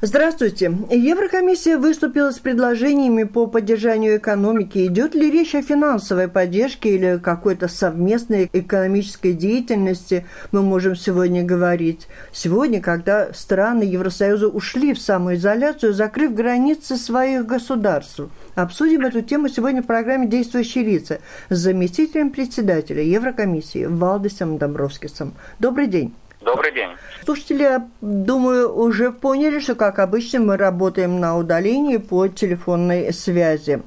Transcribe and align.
Здравствуйте. 0.00 0.72
Еврокомиссия 0.90 1.76
выступила 1.76 2.30
с 2.30 2.38
предложениями 2.38 3.24
по 3.24 3.48
поддержанию 3.48 4.18
экономики. 4.18 4.86
Идет 4.86 5.16
ли 5.16 5.28
речь 5.28 5.56
о 5.56 5.62
финансовой 5.62 6.28
поддержке 6.28 6.94
или 6.94 7.18
какой-то 7.18 7.66
совместной 7.66 8.48
экономической 8.52 9.32
деятельности, 9.32 10.24
мы 10.52 10.62
можем 10.62 10.94
сегодня 10.94 11.42
говорить. 11.42 12.06
Сегодня, 12.30 12.80
когда 12.80 13.32
страны 13.32 13.82
Евросоюза 13.82 14.46
ушли 14.46 14.94
в 14.94 15.00
самоизоляцию, 15.00 15.92
закрыв 15.92 16.32
границы 16.32 16.96
своих 16.96 17.44
государств. 17.44 18.20
Обсудим 18.54 19.00
эту 19.00 19.22
тему 19.22 19.48
сегодня 19.48 19.82
в 19.82 19.86
программе 19.86 20.28
«Действующие 20.28 20.84
лица» 20.84 21.18
с 21.48 21.58
заместителем 21.58 22.30
председателя 22.30 23.02
Еврокомиссии 23.02 23.86
Валдисом 23.86 24.58
Домбровскисом. 24.58 25.34
Добрый 25.58 25.88
день. 25.88 26.14
Добрый 26.40 26.72
день. 26.72 26.90
Слушатели, 27.24 27.80
думаю, 28.00 28.72
уже 28.72 29.10
поняли, 29.10 29.58
что, 29.58 29.74
как 29.74 29.98
обычно, 29.98 30.38
мы 30.38 30.56
работаем 30.56 31.18
на 31.18 31.36
удалении 31.36 31.96
по 31.96 32.28
телефонной 32.28 33.12
связи. 33.12 33.82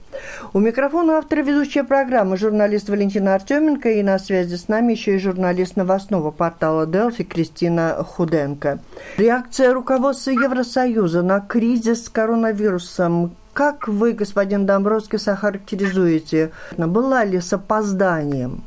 У 0.54 0.60
микрофона 0.60 1.18
автор 1.18 1.40
ведущая 1.40 1.86
программы 1.86 2.36
журналист 2.36 2.90
Валентина 2.90 3.36
Артеменко 3.36 3.90
и 3.92 4.04
на 4.04 4.20
связи 4.20 4.56
с 4.56 4.68
нами 4.68 4.92
еще 4.92 5.16
и 5.16 5.20
журналист 5.20 5.78
новостного 5.78 6.32
портала 6.32 6.86
Делфи 6.86 7.24
Кристина 7.24 8.04
Худенко. 8.04 8.80
Реакция 9.18 9.74
руководства 9.74 10.32
Евросоюза 10.32 11.22
на 11.24 11.40
кризис 11.40 12.06
с 12.06 12.10
коронавирусом 12.10 13.36
как 13.54 13.90
вы, 13.90 14.14
господин 14.14 14.66
Домбровский, 14.66 15.20
охарактеризуете? 15.20 16.52
Была 16.78 17.26
ли 17.26 17.42
с 17.42 17.52
опозданием? 17.52 18.64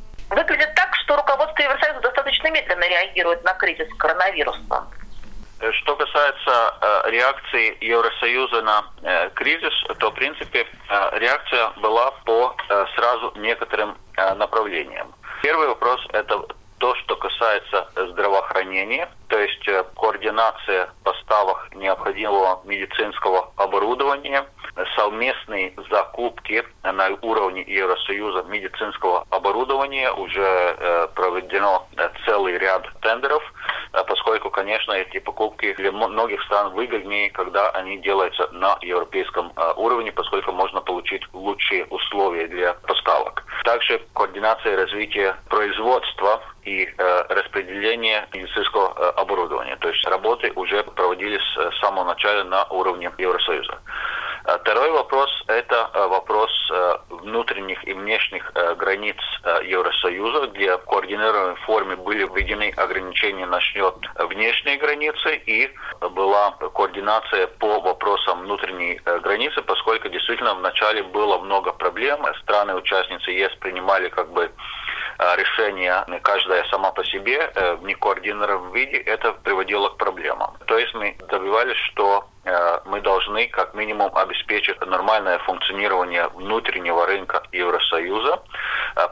Реагирует 2.95 3.45
на 3.45 3.55
кризис 3.55 3.89
коронавируса. 3.99 4.87
Что 5.73 5.97
касается 5.97 6.75
э, 6.81 7.11
реакции 7.11 7.77
Евросоюза 7.81 8.63
на 8.63 8.85
э, 9.03 9.31
кризис, 9.31 9.73
то, 9.99 10.11
в 10.11 10.15
принципе, 10.15 10.67
э, 10.91 11.19
реакция 11.19 11.71
была 11.77 12.11
по 12.27 12.55
э, 12.69 12.87
сразу 12.97 13.33
некоторым 13.37 13.97
э, 14.17 14.35
направлениям. 14.35 15.15
Первый 15.43 15.69
вопрос– 15.69 16.01
это 16.13 16.45
то, 16.79 16.95
что 16.97 17.17
касается 17.17 17.89
здравоохранения, 17.97 19.09
то 19.29 19.39
есть 19.39 19.67
э, 19.69 19.85
координация 19.97 20.91
поставок 21.03 21.75
необходимого 21.75 22.61
медицинского 22.65 23.53
оборудования, 23.57 24.45
совместные 24.97 25.73
закупки 25.91 26.65
на 26.83 27.11
уровне 27.23 27.63
Евросоюза 27.67 28.43
медицинского 28.45 29.27
оборудования. 29.31 30.13
Уже 30.13 30.43
э, 30.43 31.09
проведено 31.15 31.87
э, 31.97 32.09
целый 32.27 32.59
ряд 32.59 32.87
тендеров, 33.01 33.43
поскольку, 33.93 34.51
конечно, 34.51 34.93
эти 34.93 35.19
покупки 35.19 35.75
для 35.75 35.93
многих 35.93 36.43
стран 36.45 36.73
выгоднее, 36.75 37.31
когда 37.31 37.71
они 37.71 37.99
делаются 37.99 38.49
на 38.53 38.79
европейском 38.81 39.53
уровне, 39.77 40.13
поскольку 40.13 40.53
можно 40.53 40.81
получить 40.81 41.23
лучшие 41.33 41.87
условия 41.87 42.47
для 42.49 42.75
поставок. 42.75 43.45
Также 43.65 44.01
координация 44.15 44.77
развития 44.77 45.37
производства 45.49 46.43
и 46.65 46.85
э, 46.87 47.23
распределение 47.29 48.27
медицинского 48.33 48.95
э, 48.97 49.21
оборудования. 49.21 49.77
То 49.77 49.89
есть 49.89 50.05
работы 50.07 50.53
уже 50.55 50.83
проводились 50.83 51.43
э, 51.57 51.71
с 51.73 51.81
самого 51.81 52.05
начала 52.05 52.45
на 52.45 52.65
уровне 52.65 53.11
Евросоюза. 53.19 53.79
Э, 54.47 54.59
второй 54.59 54.91
вопрос– 54.91 55.31
это 55.47 55.91
э, 55.93 56.07
вопрос 56.07 56.51
внутренних 57.09 57.87
и 57.87 57.93
внешних 57.93 58.53
границ 58.77 59.17
Евросоюза, 59.65 60.47
где 60.49 60.77
в 60.77 60.85
координированной 60.85 61.57
форме 61.57 61.97
были 61.97 62.25
введены 62.25 62.73
ограничения 62.77 63.47
на 63.47 63.61
счет 63.61 63.95
внешней 64.17 64.77
границы 64.77 65.37
и 65.47 65.71
была 66.01 66.53
координация 66.53 67.47
по 67.47 67.81
вопросам 67.81 68.43
внутренней 68.43 69.01
границы, 69.05 69.63
поскольку 69.63 70.09
действительно 70.09 70.55
вначале 70.55 71.03
было 71.03 71.39
много 71.39 71.73
проблем. 71.73 72.25
Страны-участницы 72.43 73.31
ЕС 73.31 73.55
принимали 73.57 74.09
как 74.09 74.31
бы 74.33 74.51
Э, 75.19 75.37
решения 75.37 76.05
каждая 76.23 76.65
сама 76.65 76.91
по 76.91 77.05
себе 77.05 77.51
э, 77.55 77.75
в 77.77 77.85
некоординированном 77.85 78.73
виде, 78.73 78.97
это 78.97 79.33
приводило 79.33 79.91
к 79.91 79.97
проблемам. 79.97 80.57
То 80.67 80.77
есть 80.79 80.93
мы 80.95 81.17
добивались, 81.29 81.77
что 81.93 82.25
э, 82.25 82.34
мы 82.85 83.01
должны 83.01 83.49
как 83.49 83.75
минимум 83.75 84.15
обеспечить 84.17 84.81
нормальное 84.85 85.39
функционирование 85.41 86.29
внутреннего 86.29 87.07
рынка 87.07 87.43
Евросоюза, 87.53 88.43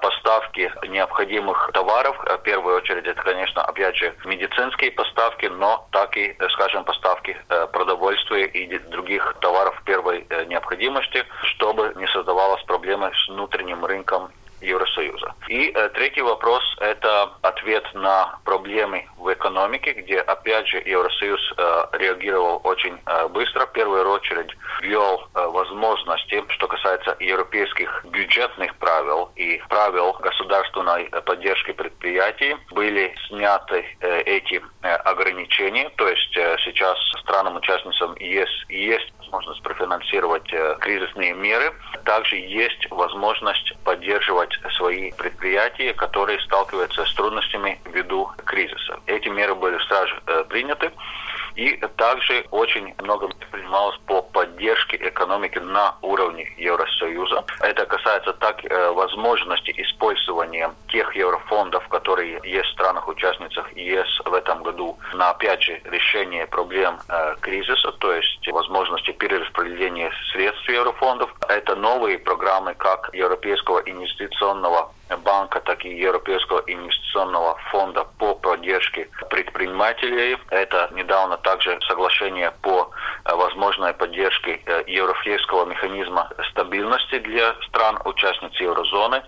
поставки 0.01 0.73
необходимых 0.89 1.71
товаров, 1.73 2.17
в 2.19 2.39
первую 2.39 2.77
очередь 2.77 3.07
это, 3.07 3.23
конечно, 3.23 3.63
опять 3.63 3.97
же, 3.97 4.15
медицинские 4.25 4.91
поставки, 4.93 5.47
но 5.47 5.87
так 5.93 6.17
и, 6.17 6.37
скажем, 6.51 6.85
поставки 6.85 7.37
продовольствия 7.73 8.47
и 8.47 8.79
других 8.79 9.35
товаров 9.41 9.81
первой 9.85 10.27
необходимости, 10.47 11.25
чтобы 11.55 11.93
не 11.97 12.07
создавалось 12.09 12.63
проблемы 12.65 13.11
с 13.15 13.29
внутренним 13.29 13.85
рынком 13.85 14.31
Евросоюза. 14.63 15.35
И 15.49 15.73
э, 15.75 15.89
третий 15.91 16.23
вопрос– 16.23 16.63
это 16.81 17.33
ответ 17.43 17.85
на 17.95 18.39
проблемы 18.45 19.07
в 19.19 19.33
экономике, 19.33 19.93
где, 19.93 20.21
опять 20.21 20.69
же, 20.69 20.79
Евросоюз 20.85 21.41
э, 21.57 21.87
реагировал 21.93 22.61
очень 22.65 22.99
э, 23.07 23.29
быстро. 23.29 23.67
В 23.67 23.73
первую 23.73 24.09
очередь 24.09 24.51
ввел 24.81 25.29
э, 25.35 25.47
возможности, 25.47 26.45
что 26.49 26.69
касается 26.69 27.17
европейских 27.21 28.05
бюджетных 28.05 28.75
правил 28.77 29.31
и 29.37 29.61
правил 29.69 30.13
государственной 30.21 31.07
поддержки 31.25 31.73
предприятий, 31.73 32.57
были 32.71 33.15
сняты 33.29 33.85
э, 34.01 34.23
эти 34.23 34.63
э, 34.83 34.95
ограничения. 34.95 35.91
То 35.97 36.09
есть 36.09 36.37
э, 36.37 36.57
сейчас 36.65 36.99
странам-участницам 37.21 38.17
ЕС 38.17 38.49
есть 38.69 39.13
возможность 39.19 39.63
профинансировать 39.63 40.53
э, 40.53 40.77
кризисные 40.81 41.35
меры. 41.35 41.73
Также 42.05 42.37
есть 42.37 42.91
возможность 42.91 43.75
поддерживать 43.85 44.59
свои 44.77 45.13
предприятия, 45.13 45.95
которые 45.95 46.41
сталкиваются 46.41 47.05
с 47.05 47.15
трудностями 47.15 47.81
ввиду 47.93 48.31
кризиса. 48.45 48.99
Эти 49.07 49.29
меры 49.29 49.55
были 49.55 49.79
сразу 49.87 50.15
приняты. 50.49 50.91
И 51.57 51.77
также 51.97 52.45
очень 52.51 52.95
много 53.03 53.29
принималось 53.51 53.99
по 54.07 54.23
поддержке 54.23 54.97
экономики 54.97 55.59
на 55.59 55.97
уровне 56.03 56.53
Евросоюза. 56.57 57.45
Это 57.61 57.87
касается 57.87 58.33
так 58.35 58.65
э, 58.65 58.91
возможности 58.91 59.73
использования 59.77 60.73
тех 60.89 61.15
еврофондов, 61.15 61.87
которые 61.89 62.41
есть 62.45 62.69
в 62.69 62.73
странах-участницах 62.73 63.77
ЕС 63.77 64.09
в 64.25 64.35
этом 64.35 64.63
году 64.63 64.99
на, 65.15 65.31
опять 65.31 65.63
же, 65.63 65.81
решение 65.85 66.47
проблем 66.47 66.99
э, 67.09 67.37
кризиса, 67.41 67.93
то 67.93 68.13
есть 68.13 68.49
возможности 68.49 69.13
перераспределения 69.13 70.11
средств 70.33 70.69
еврофондов. 70.69 71.35
Это 71.49 71.75
новые 71.77 72.19
программы 72.19 72.75
как 72.75 73.11
Европейского 73.13 73.81
инвестиционного 73.81 74.93
банка, 75.17 75.61
так 75.61 75.85
и 75.85 75.95
Европейского 75.95 76.63
инвестиционного 76.67 77.57
фонда 77.71 78.05
по 78.19 78.35
поддержке 78.35 79.09
предпринимателей. 79.31 80.39
Это 80.51 80.91
недавно 80.93 81.37
также 81.39 81.79
соглашение 81.89 82.53
по 82.63 82.91
э, 83.25 83.35
возможной 83.35 83.93
поддержке 83.95 84.61
э, 84.65 84.85
европейского 84.87 85.65
механизма 85.67 86.31
стабильности 86.51 87.19
для 87.19 87.55
стран-участниц 87.69 88.55
еврозоны 88.61 89.23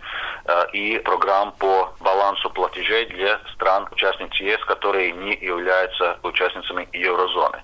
э, 0.44 0.67
и 0.73 0.99
программ 0.99 1.53
по 1.58 1.94
балансу 2.00 2.50
платежей 2.50 3.06
для 3.06 3.41
стран-участниц 3.55 4.35
ЕС, 4.35 4.64
которые 4.64 5.12
не 5.12 5.35
являются 5.35 6.19
участницами 6.23 6.88
еврозоны. 6.93 7.62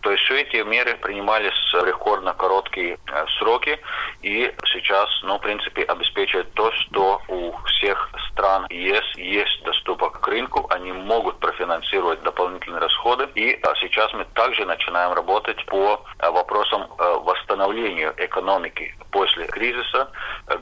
То 0.00 0.10
есть 0.10 0.24
все 0.24 0.40
эти 0.40 0.56
меры 0.62 0.94
принимались 0.96 1.54
в 1.72 1.84
рекордно 1.84 2.34
короткие 2.34 2.98
сроки 3.38 3.78
и 4.22 4.52
сейчас, 4.72 5.08
ну, 5.22 5.38
в 5.38 5.40
принципе, 5.40 5.82
обеспечивают 5.82 6.52
то, 6.54 6.72
что 6.72 7.20
у 7.28 7.52
всех 7.68 8.10
стран 8.30 8.66
ЕС 8.70 9.04
есть 9.16 9.62
доступок 9.64 10.20
к 10.20 10.28
рынку, 10.28 10.66
они 10.70 10.92
могут 10.92 11.38
профинансировать 11.38 12.22
дополнительные 12.22 12.80
расходы. 12.80 13.28
И 13.34 13.58
а, 13.62 13.74
сейчас 13.76 14.12
мы 14.12 14.24
также 14.34 14.64
начинаем 14.64 15.12
работать 15.12 15.64
по 15.66 16.04
а, 16.18 16.30
вопросам 16.30 16.86
а, 16.98 17.18
восстановления 17.18 18.12
экономики 18.16 18.94
после 19.10 19.46
кризиса, 19.46 20.10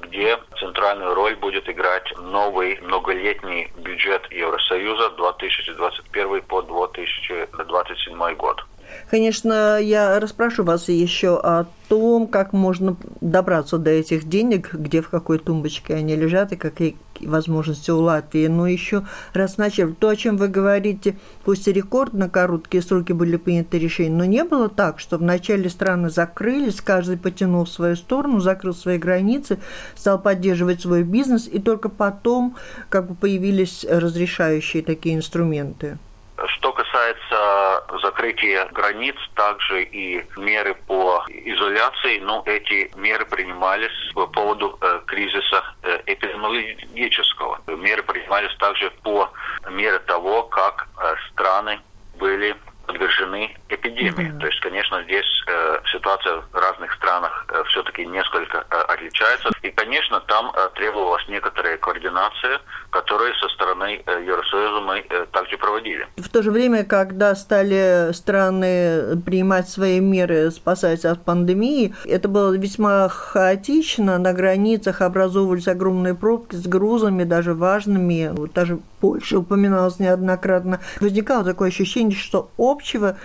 где 0.01 0.39
центральную 0.59 1.15
роль 1.15 1.37
будет 1.37 1.69
играть 1.69 2.13
новый 2.19 2.79
многолетний 2.81 3.71
бюджет 3.77 4.31
Евросоюза 4.33 5.11
2021 5.11 6.43
по 6.43 6.63
2027 6.63 8.35
год. 8.35 8.65
Конечно, 9.11 9.79
я 9.81 10.19
распрошу 10.21 10.65
вас 10.65 10.89
еще 10.89 11.39
о 11.39 11.67
том, 11.89 12.29
как 12.29 12.53
можно 12.53 12.97
добраться 13.21 13.77
до 13.77 13.91
этих 13.91 14.29
денег, 14.29 14.73
где 14.73 15.03
в 15.03 15.09
какой 15.09 15.39
тумбочке 15.39 15.95
они 15.95 16.15
лежат 16.15 16.53
и 16.53 16.57
какие 16.57 16.97
возможности 17.21 17.91
у 17.91 17.99
Латвии. 17.99 18.47
Но 18.47 18.67
еще 18.67 19.05
раз 19.33 19.59
начали, 19.59 19.93
то, 19.93 20.09
о 20.09 20.17
чем 20.17 20.37
вы 20.37 20.49
говорите, 20.49 21.19
пусть 21.45 21.67
и 21.67 21.73
рекордно 21.73 22.29
короткие 22.29 22.83
сроки 22.83 23.13
были 23.13 23.37
приняты 23.37 23.79
решения, 23.79 24.15
но 24.15 24.25
не 24.25 24.45
было 24.45 24.69
так, 24.69 25.01
что 25.01 25.19
вначале 25.19 25.69
страны 25.69 26.11
закрылись, 26.11 26.81
каждый 26.81 27.17
потянул 27.17 27.65
в 27.65 27.71
свою 27.71 27.97
сторону, 27.97 28.41
закрыл 28.41 28.75
свои 28.75 28.99
границы, 28.99 29.59
стал 29.97 30.21
поддерживать 30.21 30.83
свой 30.83 31.03
бизнес, 31.03 31.49
и 31.49 31.59
только 31.59 31.89
потом 31.89 32.57
как 32.89 33.09
бы 33.09 33.15
появились 33.15 33.85
разрешающие 33.89 34.83
такие 34.83 35.17
инструменты. 35.17 35.99
Что 36.47 36.70
касается 37.01 37.85
закрытия 38.03 38.67
границ, 38.73 39.17
также 39.35 39.83
и 39.85 40.25
меры 40.37 40.75
по 40.87 41.25
изоляции, 41.29 42.19
ну, 42.21 42.43
эти 42.47 42.91
меры 42.97 43.25
принимались 43.25 44.13
по 44.15 44.27
поводу 44.27 44.79
э, 44.81 45.01
кризиса 45.07 45.65
э, 45.83 46.01
эпидемиологического. 46.07 47.61
Меры 47.69 48.03
принимались 48.03 48.55
также 48.59 48.91
по 49.03 49.31
мере 49.71 49.99
того, 50.01 50.45
как 50.45 50.89
э, 50.99 51.15
страны 51.31 51.81
были 52.19 52.57
подвержены 52.87 53.57
эпидемии. 53.69 54.31
Да. 54.33 54.41
То 54.41 54.47
есть, 54.47 54.61
конечно, 54.61 55.03
здесь 55.05 55.27
э, 55.47 55.81
ситуация 55.93 56.43
в 56.53 56.55
разных 56.55 56.93
странах 56.95 57.47
э, 57.49 57.63
все-таки 57.69 58.05
несколько 58.07 58.59
э, 58.59 58.77
отличается. 58.89 59.51
И, 59.63 59.71
конечно, 59.71 60.21
там 60.21 60.53
э, 60.55 60.69
требовалась 60.75 61.27
некоторая 61.29 61.77
координация, 61.79 62.61
которую 62.91 63.35
со 63.35 63.49
стороны 63.49 64.03
э, 64.05 64.25
Евросоюза 64.27 64.81
мы 64.81 65.05
э, 65.09 65.27
также 65.33 65.57
проводили. 65.57 66.07
В 66.17 66.29
то 66.29 66.43
же 66.43 66.51
время, 66.51 66.85
когда 66.85 67.35
стали 67.35 68.13
страны 68.13 69.17
принимать 69.25 69.69
свои 69.69 70.01
меры, 70.01 70.51
спасаясь 70.51 71.05
от 71.05 71.25
пандемии, 71.25 71.95
это 72.05 72.29
было 72.29 72.57
весьма 72.57 73.09
хаотично. 73.09 74.19
На 74.19 74.33
границах 74.33 75.01
образовывались 75.01 75.69
огромные 75.69 76.15
пробки 76.15 76.57
с 76.57 76.67
грузами, 76.67 77.25
даже 77.25 77.55
важными. 77.55 78.31
Вот 78.33 78.53
даже 78.53 78.81
Польша 79.01 79.39
упоминалась 79.39 79.99
неоднократно. 79.99 80.81
Возникало 81.01 81.45
такое 81.45 81.69
ощущение, 81.69 82.17
что 82.17 82.51
общего 82.59 83.17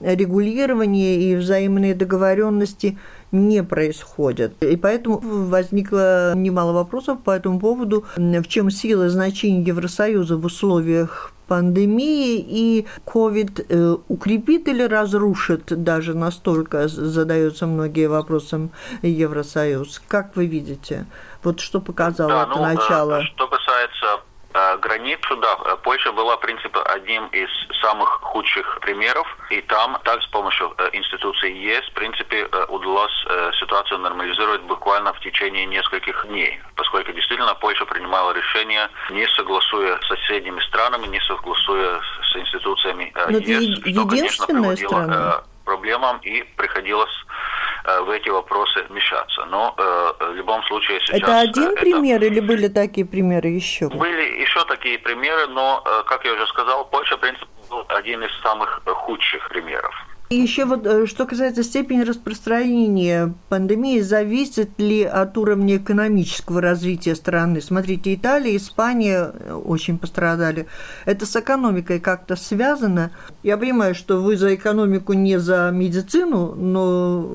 регулирования 0.00 1.16
и 1.16 1.36
взаимные 1.36 1.94
договоренности 1.94 2.98
не 3.32 3.64
происходят. 3.64 4.62
И 4.62 4.76
поэтому 4.76 5.18
возникло 5.22 6.34
немало 6.34 6.72
вопросов 6.72 7.22
по 7.22 7.30
этому 7.30 7.58
поводу, 7.58 8.04
в 8.16 8.46
чем 8.46 8.70
сила 8.70 9.06
и 9.06 9.08
значение 9.08 9.64
Евросоюза 9.64 10.36
в 10.36 10.44
условиях 10.44 11.32
пандемии 11.48 12.38
и 12.38 12.86
COVID 13.04 13.66
э, 13.68 13.96
укрепит 14.08 14.68
или 14.68 14.84
разрушит 14.84 15.64
даже 15.66 16.14
настолько, 16.14 16.88
задаются 16.88 17.66
многие 17.66 18.06
вопросом 18.06 18.70
Евросоюз. 19.02 20.02
Как 20.08 20.36
вы 20.36 20.46
видите? 20.46 21.04
Вот 21.42 21.60
что 21.60 21.80
показало 21.80 22.30
да, 22.30 22.42
это 22.44 22.54
ну, 22.56 22.62
начало? 22.62 23.20
Э, 23.20 23.24
что 23.24 23.48
касается 23.48 24.22
границу, 24.76 25.36
да, 25.36 25.56
э, 25.64 25.76
Польша 25.82 26.12
была, 26.12 26.36
в 26.36 26.40
принципе, 26.40 26.78
одним 26.80 27.26
из 27.28 27.48
самых 27.80 28.08
худших 28.22 28.80
примеров, 28.80 29.26
и 29.50 29.60
там 29.62 29.98
также 30.04 30.26
с 30.26 30.30
помощью 30.30 30.74
э, 30.78 30.90
институции 30.92 31.52
ЕС, 31.52 31.84
в 31.90 31.94
принципе, 31.94 32.46
удалось 32.68 33.12
ситуацию 33.60 33.98
нормализировать 33.98 34.62
буквально 34.62 35.12
в 35.12 35.20
течение 35.20 35.66
нескольких 35.66 36.26
дней, 36.26 36.60
поскольку 36.76 37.12
действительно 37.12 37.54
Польша 37.54 37.84
принимала 37.84 38.32
решение, 38.32 38.88
не 39.10 39.26
согласуя 39.36 39.98
с 40.00 40.08
соседними 40.08 40.60
странами, 40.60 41.06
не 41.06 41.20
согласуя 41.20 42.00
с 42.00 42.36
институциями 42.36 43.12
Но 43.28 43.38
ЕС, 43.38 43.78
что, 43.78 44.06
конечно, 44.06 44.46
приводило 44.46 44.88
страна. 44.88 45.42
Проблемам 45.72 46.18
и 46.18 46.42
приходилось 46.56 47.16
в 48.06 48.10
эти 48.10 48.28
вопросы 48.28 48.84
вмешаться. 48.88 49.44
Но 49.46 49.74
э, 49.76 50.32
в 50.32 50.34
любом 50.34 50.62
случае 50.64 51.00
сейчас... 51.00 51.20
Это 51.20 51.40
один 51.40 51.70
это... 51.72 51.80
пример 51.80 52.22
или 52.22 52.40
были 52.40 52.68
такие 52.68 53.04
примеры 53.04 53.48
еще? 53.48 53.88
Были 53.88 54.40
еще 54.40 54.64
такие 54.66 54.98
примеры, 54.98 55.46
но, 55.48 55.82
э, 55.84 56.02
как 56.06 56.24
я 56.24 56.32
уже 56.32 56.46
сказал, 56.46 56.84
Польша, 56.84 57.16
в 57.16 57.20
принципе, 57.20 57.46
был 57.70 57.84
один 57.88 58.22
из 58.22 58.30
самых 58.42 58.82
худших 58.86 59.48
примеров. 59.48 59.94
И 60.32 60.34
еще 60.34 60.64
вот, 60.64 60.86
э, 60.86 61.06
что 61.06 61.26
касается 61.26 61.62
степени 61.62 62.00
распространения 62.00 63.34
пандемии, 63.50 64.00
зависит 64.00 64.70
ли 64.80 65.02
от 65.02 65.36
уровня 65.36 65.76
экономического 65.76 66.62
развития 66.62 67.14
страны? 67.16 67.60
Смотрите, 67.60 68.14
Италия, 68.14 68.56
Испания 68.56 69.30
э, 69.34 69.52
очень 69.52 69.98
пострадали. 69.98 70.68
Это 71.04 71.26
с 71.26 71.36
экономикой 71.36 72.00
как-то 72.00 72.36
связано? 72.36 73.10
Я 73.42 73.58
понимаю, 73.58 73.94
что 73.94 74.22
вы 74.22 74.38
за 74.38 74.54
экономику, 74.54 75.12
не 75.12 75.38
за 75.38 75.70
медицину, 75.70 76.54
но 76.54 77.30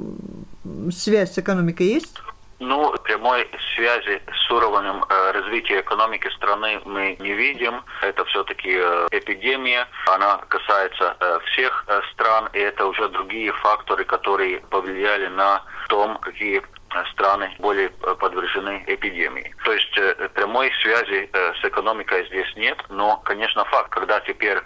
связь 0.91 1.35
с 1.35 1.37
экономикой 1.37 1.85
есть? 1.85 2.15
Ну, 2.59 2.91
прямой 3.03 3.47
связи 3.75 4.19
с 4.33 4.51
уровнем 4.51 5.03
э, 5.07 5.31
развития 5.31 5.81
экономики 5.81 6.27
страны 6.35 6.81
мы 6.85 7.15
не 7.19 7.33
видим. 7.33 7.83
Это 8.01 8.25
все-таки 8.25 8.71
э, 8.73 9.07
эпидемия. 9.11 9.87
Она 10.07 10.37
касается 10.47 11.15
э, 11.19 11.39
всех 11.45 11.85
стран, 12.13 12.49
и 12.53 12.59
это 12.59 12.87
уже 12.87 13.09
другие 13.09 13.51
факторы, 13.53 14.03
которые 14.05 14.59
повлияли 14.71 15.27
на 15.27 15.61
том, 15.87 16.17
какие 16.17 16.63
страны 17.11 17.53
более 17.59 17.89
подвержены 17.89 18.83
эпидемии. 18.87 19.53
То 19.63 19.73
есть 19.73 19.93
прямой 20.33 20.71
связи 20.81 21.29
с 21.33 21.63
экономикой 21.63 22.25
здесь 22.27 22.51
нет, 22.55 22.81
но, 22.89 23.17
конечно, 23.17 23.65
факт, 23.65 23.89
когда 23.89 24.19
теперь 24.21 24.59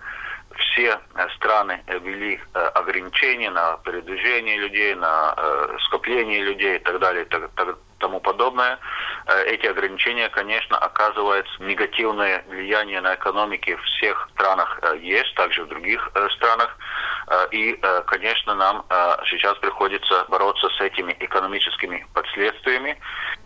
все 0.58 1.00
э, 1.16 1.30
страны 1.36 1.82
э, 1.88 2.00
ввели 2.00 2.40
э, 2.54 2.60
ограничения 2.76 3.50
на 3.50 3.78
передвижение 3.78 4.58
людей, 4.58 4.96
на 4.96 5.36
скопление 5.88 6.44
людей 6.44 6.78
и 6.78 6.80
так 6.80 7.00
далее, 7.00 7.26
и 7.26 7.28
тому 8.00 8.20
подобное. 8.20 8.80
Эти 9.46 9.68
ограничения, 9.68 10.30
конечно, 10.30 10.78
оказывают 10.78 11.46
негативное 11.60 12.44
влияние 12.48 13.00
на 13.02 13.14
экономики 13.14 13.76
в 13.76 13.82
всех 13.84 14.28
странах 14.34 14.82
ЕС, 15.02 15.32
также 15.36 15.64
в 15.64 15.68
других 15.68 16.10
странах. 16.36 16.76
И, 17.52 17.80
конечно, 18.08 18.56
нам 18.56 18.86
сейчас 19.26 19.56
приходится 19.60 20.26
бороться 20.30 20.68
с 20.70 20.82
этими 20.82 21.16
экономическими 21.20 22.06
последствиями. 22.14 22.98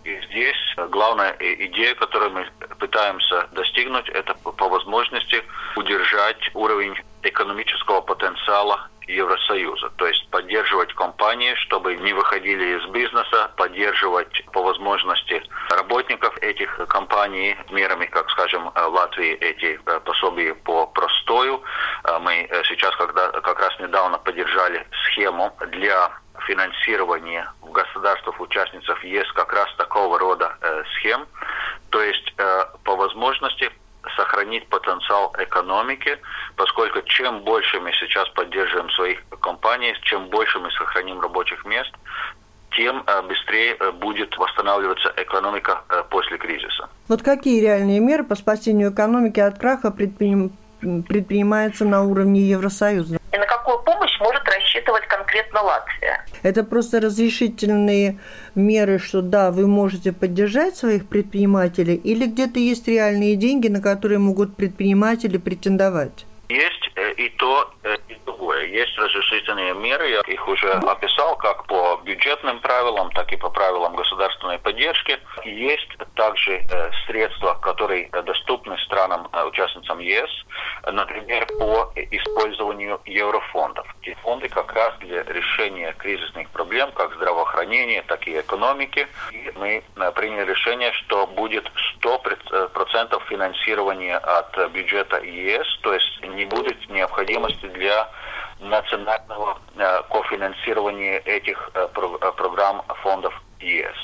И 0.06 0.22
здесь 0.28 0.76
главная 0.90 1.36
идея, 1.40 1.94
которую 1.96 2.32
мы 2.32 2.48
пытаемся 2.78 3.48
достигнуть, 3.52 4.10
это 4.10 4.34
по 4.36 4.70
возможности 4.70 5.44
удержать 5.76 6.50
уровень 6.54 6.96
экономического 7.24 8.02
потенциала 8.02 8.90
Евросоюза. 9.08 9.90
То 9.98 10.08
есть 10.08 10.28
поддерживать 10.30 10.94
компании, 10.94 11.54
чтобы 11.56 11.96
не 11.96 12.14
выходили 12.14 12.78
из 12.78 12.90
бизнеса, 12.90 13.52
поддерживать 13.56 14.44
по 14.52 14.64
возможности 14.64 15.44
работников 15.70 16.36
этих 16.42 16.76
компаний 16.88 17.56
мерами, 17.70 18.06
как 18.06 18.30
скажем, 18.32 18.72
в 18.72 18.88
Латвии 18.88 19.34
эти 19.34 19.80
э, 19.86 20.00
пособия 20.00 20.56
по 20.56 20.88
простою. 20.88 21.62
Э, 22.04 22.20
мы 22.20 22.48
э, 22.50 22.64
сейчас 22.64 22.96
когда, 22.96 23.30
как 23.32 23.60
раз 23.60 23.78
недавно 23.80 24.18
поддержали 24.18 24.88
схему 25.06 25.56
для 25.72 26.12
финансирования 26.48 27.52
в 27.62 27.72
государствах-участницах 27.72 29.04
ЕС 29.04 29.32
как 29.34 29.54
раз 29.54 29.74
такого 29.78 30.20
рода 30.20 30.58
э, 30.62 30.84
схем. 30.96 31.26
То 31.96 32.04
есть 32.04 32.34
э, 32.38 32.66
по 32.84 32.98
возможности 32.98 33.72
сохранить 34.18 34.68
потенциал 34.68 35.34
экономики, 35.40 36.20
поскольку 36.58 37.02
чем 37.04 37.40
больше 37.46 37.80
мы 37.80 37.94
сейчас 37.94 38.28
поддерживаем 38.36 38.90
своих 38.90 39.24
компаний, 39.40 39.94
чем 40.02 40.28
больше 40.28 40.60
мы 40.60 40.70
сохраним 40.72 41.22
рабочих 41.22 41.64
мест, 41.64 41.94
тем 42.76 43.02
э, 43.08 43.22
быстрее 43.22 43.78
э, 43.80 43.92
будет 43.94 44.38
восстанавливаться 44.38 45.14
экономика 45.16 45.84
э, 45.88 46.04
после 46.10 46.38
кризиса. 46.38 46.90
Вот 47.08 47.22
какие 47.22 47.62
реальные 47.62 48.02
меры 48.02 48.26
по 48.26 48.36
спасению 48.36 48.92
экономики 48.92 49.40
от 49.40 49.58
краха 49.58 49.90
предприним... 49.90 50.52
предпринимаются 50.82 51.86
на 51.86 52.04
уровне 52.04 52.42
Евросоюза? 52.42 53.20
И 53.36 53.38
на 53.38 53.46
какую 53.48 53.80
помощь 53.80 54.18
может 54.22 54.48
рассчитывать 54.48 55.06
конкретно 55.08 55.62
Латвия? 55.62 56.24
Это 56.42 56.64
просто 56.64 57.02
разрешительные 57.02 58.18
меры, 58.56 58.98
что 58.98 59.22
да, 59.22 59.52
вы 59.52 59.68
можете 59.68 60.14
поддержать 60.14 60.78
своих 60.78 61.10
предпринимателей, 61.10 61.96
или 61.96 62.28
где-то 62.28 62.60
есть 62.60 62.88
реальные 62.88 63.36
деньги, 63.36 63.68
на 63.68 63.82
которые 63.82 64.20
могут 64.20 64.56
предприниматели 64.56 65.38
претендовать? 65.38 66.26
Есть 66.50 66.92
э, 66.96 67.14
и 67.14 67.30
то, 67.30 67.72
э, 67.84 67.98
и 68.08 68.16
другое. 68.26 68.66
Есть 68.66 68.96
разрешительные 68.98 69.74
меры, 69.74 70.10
я 70.10 70.22
их 70.22 70.48
уже 70.48 70.72
описал, 70.72 71.38
как 71.38 71.66
по 71.66 72.00
бюджетным 72.04 72.60
правилам, 72.60 73.10
так 73.12 73.32
и 73.34 73.38
по 73.38 73.50
правилам 73.50 73.96
государственной 73.96 74.60
поддержки. 74.60 75.18
Есть 75.44 75.88
также 76.14 76.58
э, 76.58 76.92
средства, 77.08 77.56
которые 77.62 78.10
доступны 78.10 78.78
странам-участницам 78.86 80.00
ЕС, 80.00 80.30
например, 80.92 81.48
по 81.58 81.92
использованию 81.96 83.02
еврофондов. 83.06 83.88
Эти 84.02 84.16
фонды 84.22 84.48
как 84.50 84.72
раз 84.74 84.94
для 85.00 85.24
решения 85.24 85.94
кризисных 85.98 86.50
проблем, 86.52 86.92
как 86.92 87.16
здравоохранения, 87.16 88.04
так 88.04 88.28
и 88.28 88.40
экономики. 88.40 89.08
И 89.32 89.52
мы 89.56 89.84
приняли 90.14 90.50
решение, 90.50 90.92
что 90.94 91.26
будет 91.26 91.72
100% 92.04 93.22
финансирования 93.28 94.18
от 94.18 94.72
бюджета 94.72 95.18
ЕС, 95.24 95.68
то 95.82 95.94
есть 95.94 96.22
не 96.36 96.46
будет 96.46 96.90
необходимости 96.90 97.66
для 97.68 98.10
национального 98.60 99.58
кофинансирования 100.10 101.20
этих 101.20 101.72
программ 102.36 102.84
фондов 103.02 103.34
ЕС. 103.60 103.96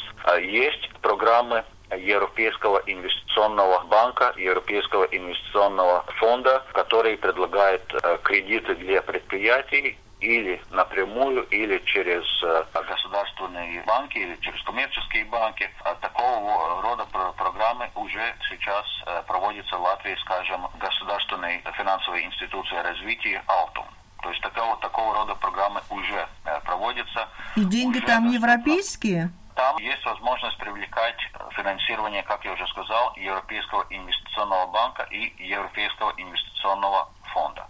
Есть 0.42 0.90
программы 1.02 1.64
Европейского 1.96 2.82
инвестиционного 2.86 3.84
банка, 3.86 4.34
Европейского 4.38 5.04
инвестиционного 5.06 6.04
фонда, 6.20 6.64
который 6.74 7.18
предлагает 7.18 7.84
кредиты 8.24 8.76
для 8.76 9.02
предприятий 9.02 9.98
или 10.22 10.62
напрямую, 10.70 11.44
или 11.50 11.80
через 11.86 12.24
э, 12.44 12.64
государственные 12.74 13.84
банки, 13.84 14.18
или 14.18 14.38
через 14.42 14.62
коммерческие 14.64 15.26
банки. 15.26 15.70
А 15.84 15.96
такого 15.96 16.82
рода 16.82 17.06
программы 17.36 17.90
уже 17.96 18.36
сейчас 18.50 18.86
э, 19.08 19.24
проводятся 19.28 19.78
в 19.78 19.82
Латвии, 19.82 20.16
скажем, 20.22 20.68
государственной 20.80 21.62
финансовой 21.76 22.24
институции 22.24 22.76
развития 22.76 23.44
«Алтум». 23.48 23.86
То 24.22 24.30
есть 24.30 24.42
такого, 24.42 24.78
такого 24.78 25.16
рода 25.16 25.36
программы 25.36 25.82
уже 25.90 26.28
э, 26.46 26.60
проводятся. 26.62 27.28
И 27.56 27.64
деньги 27.66 27.98
уже 27.98 28.06
там 28.06 28.30
европейские? 28.30 29.32
Там 29.56 29.78
есть 29.78 30.06
возможность 30.06 30.58
привлекать 30.58 31.18
финансирование, 31.56 32.24
как 32.24 32.46
я 32.46 32.54
уже 32.54 32.66
сказал, 32.68 33.14
Европейского 33.16 33.86
инвестиционного 33.90 34.68
банка 34.68 35.04
и 35.12 35.34
Европейского 35.44 36.14
инвестиционного 36.18 37.10
фонда. 37.34 37.66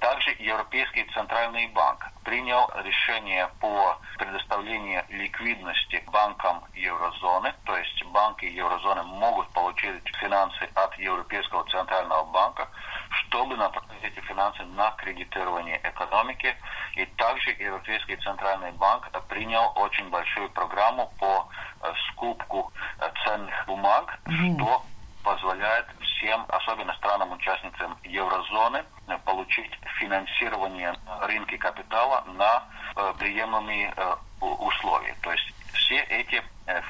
Также 0.00 0.34
Европейский 0.38 1.04
центральный 1.12 1.66
банк 1.68 2.06
принял 2.24 2.70
решение 2.82 3.50
по 3.60 3.98
предоставлению 4.16 5.04
ликвидности 5.10 6.02
банкам 6.06 6.64
еврозоны, 6.74 7.52
то 7.66 7.76
есть 7.76 8.02
банки 8.06 8.46
еврозоны 8.46 9.02
могут 9.02 9.48
получить 9.52 10.02
финансы 10.18 10.68
от 10.74 10.96
Европейского 10.98 11.64
центрального 11.68 12.24
банка, 12.24 12.68
чтобы 13.10 13.56
направить 13.56 14.02
эти 14.02 14.20
финансы 14.20 14.62
на 14.64 14.90
кредитирование 14.92 15.78
экономики. 15.84 16.56
И 16.94 17.04
также 17.04 17.50
Европейский 17.50 18.16
центральный 18.16 18.72
банк 18.72 19.10
принял 19.28 19.72
очень 19.76 20.08
большую 20.08 20.48
программу 20.50 21.12
по 21.18 21.46
э, 21.82 21.92
скупку 22.08 22.72
э, 22.98 23.10
ценных 23.24 23.66
бумаг, 23.66 24.18
mm. 24.24 24.54
что 24.56 24.82
позволяет 25.22 25.86
всем, 26.20 26.44
особенно 26.48 26.94
странам-участницам 26.94 27.96
еврозоны, 28.04 28.84
получить 29.24 29.70
финансирование 29.98 30.94
рынка 31.22 31.56
капитала 31.58 32.24
на 32.26 32.64
э, 32.96 33.14
приемлемые 33.18 33.92
э, 33.96 34.14
условия. 34.40 35.16
То 35.22 35.32
есть 35.32 35.52
все 35.72 36.00
эти 36.02 36.42
э, 36.66 36.80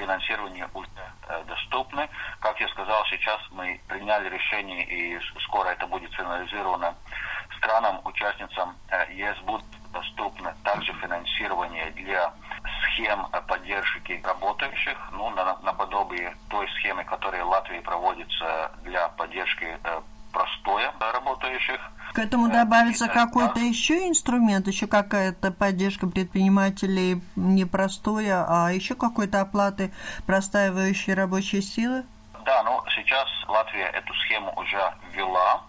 уже 0.75 0.91
э, 1.29 1.45
доступны. 1.45 2.09
Как 2.41 2.61
я 2.61 2.69
сказал, 2.69 3.05
сейчас 3.07 3.41
мы 3.53 3.81
приняли 3.89 4.29
решение, 4.29 4.85
и 4.85 5.19
скоро 5.45 5.69
это 5.69 5.87
будет 5.87 6.13
финализировано 6.15 6.95
странам-участницам 7.59 8.75
ЕС 9.11 9.37
будет 9.41 9.65
доступно 9.93 10.55
также 10.65 10.93
финансирование 10.95 11.91
для 11.91 12.33
схем 12.85 13.27
поддержки 13.47 14.21
работающих, 14.25 14.97
ну, 15.13 15.31
на, 15.31 15.59
наподобие 15.63 16.37
той 16.49 16.69
схемы, 16.77 17.05
которая 17.05 17.45
в 17.45 17.49
Латвии 17.49 17.81
проводится 17.81 18.73
для 18.83 19.09
поддержки 19.09 19.79
э, 19.83 20.01
простоя 20.33 20.93
работающих. 20.99 21.81
К 22.13 22.19
этому 22.19 22.49
э, 22.49 22.53
добавится 22.53 23.09
какой-то 23.09 23.61
еще 23.61 24.09
инструмент, 24.09 24.67
еще 24.67 24.87
какая-то 24.87 25.53
поддержка 25.53 26.07
предпринимателей 26.07 27.23
не 27.37 27.65
простоя, 27.65 28.45
а 28.49 28.71
еще 28.73 28.95
какой-то 28.95 29.41
оплаты 29.41 29.93
простаивающей 30.27 31.15
рабочей 31.15 31.63
силы? 31.63 32.05
Да, 32.45 32.63
ну 32.63 32.83
сейчас 32.95 33.29
Латвия 33.49 33.87
эту 33.87 34.15
схему 34.15 34.53
уже 34.57 34.81
ввела 35.13 35.63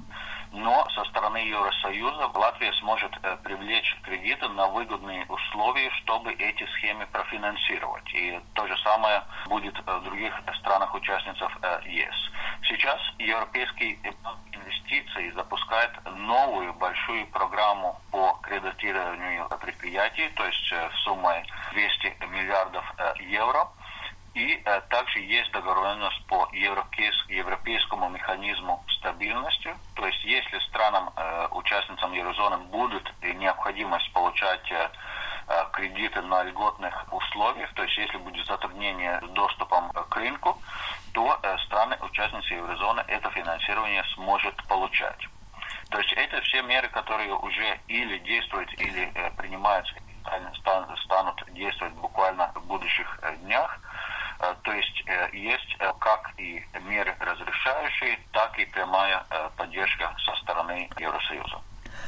но 0.51 0.85
со 0.89 1.05
стороны 1.05 1.37
Евросоюза 1.37 2.27
Латвия 2.33 2.73
сможет 2.73 3.11
э, 3.23 3.37
привлечь 3.43 3.97
кредиты 4.03 4.47
на 4.49 4.67
выгодные 4.67 5.25
условия, 5.27 5.89
чтобы 6.03 6.33
эти 6.33 6.65
схемы 6.73 7.05
профинансировать. 7.07 8.13
И 8.13 8.39
то 8.53 8.67
же 8.67 8.77
самое 8.79 9.23
будет 9.47 9.77
в 9.79 10.03
других 10.03 10.33
странах-участницах 10.59 11.57
э, 11.61 11.79
ЕС. 11.85 12.15
Сейчас 12.67 12.99
Европейский 13.17 13.97
банк 14.23 14.39
инвестиций 14.51 15.31
запускает 15.31 15.91
новую 16.17 16.73
большую 16.73 17.25
программу 17.27 17.99
по 18.11 18.37
кредитированию 18.43 19.47
предприятий, 19.61 20.29
то 20.35 20.45
есть 20.45 20.71
э, 20.73 20.89
суммой 21.03 21.45
200 21.71 22.17
миллиардов 22.29 22.83
евро– 23.19 23.69
и 24.33 24.61
э, 24.63 24.81
также 24.89 25.19
есть 25.19 25.51
договоренность 25.51 26.25
по 26.27 26.47
европейс, 26.53 27.13
европейскому 27.27 28.09
механизму 28.09 28.83
стабильности. 28.97 29.75
То 29.95 30.05
есть 30.05 30.23
если 30.23 30.59
странам, 30.69 31.11
э, 31.15 31.47
участницам 31.51 32.13
еврозоны 32.13 32.57
будет 32.57 33.11
необходимость 33.21 34.11
получать 34.13 34.71
э, 34.71 34.89
э, 35.47 35.65
кредиты 35.73 36.21
на 36.21 36.43
льготных 36.43 37.13
условиях, 37.13 37.73
то 37.73 37.83
есть 37.83 37.97
если 37.97 38.17
будет 38.17 38.45
затруднение 38.47 39.19
с 39.21 39.29
доступом 39.31 39.91
к 39.91 40.15
рынку, 40.15 40.57
то 41.13 41.37
э, 41.43 41.57
страны, 41.65 41.97
участницы 42.01 42.53
еврозоны, 42.53 43.03
это 43.07 43.29
финансирование 43.31 44.03
сможет 44.15 44.55
получать. 44.67 45.27
То 45.89 45.97
есть 45.99 46.13
это 46.13 46.39
все 46.41 46.61
меры, 46.61 46.87
которые 46.87 47.33
уже 47.33 47.79
или 47.89 48.17
действуют, 48.19 48.73
или 48.79 49.11
э, 49.13 49.29
принимаются, 49.31 49.93
станут 51.03 51.43
действовать 51.53 51.93
буквально 51.95 52.51
в 52.55 52.65
будущих 52.65 53.19
днях. 53.43 53.79
Э, 54.41 54.55
то 54.63 54.71
есть 54.73 55.03
э, 55.05 55.37
есть 55.37 55.75
э, 55.79 55.91
как 55.99 56.33
и 56.37 56.63
меры 56.89 57.15
разрешающие, 57.19 58.19
так 58.31 58.57
и 58.59 58.65
прямая 58.65 59.23
поддержка 59.55 60.15
со 60.25 60.35
стороны 60.41 60.89
Евросоюза. 60.99 61.61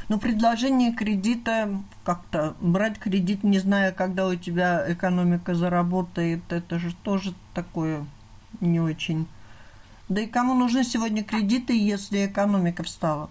Но 0.09 0.17
предложение 0.17 0.93
кредита, 0.93 1.69
как-то 2.03 2.55
брать 2.59 2.99
кредит, 2.99 3.43
не 3.43 3.59
зная, 3.59 3.91
когда 3.91 4.27
у 4.27 4.35
тебя 4.35 4.83
экономика 4.91 5.53
заработает, 5.53 6.51
это 6.51 6.79
же 6.79 6.93
тоже 7.03 7.33
такое 7.53 8.05
не 8.59 8.79
очень. 8.79 9.27
Да 10.09 10.21
и 10.21 10.27
кому 10.27 10.55
нужны 10.55 10.83
сегодня 10.83 11.23
кредиты, 11.23 11.77
если 11.77 12.25
экономика 12.25 12.83
встала? 12.83 13.29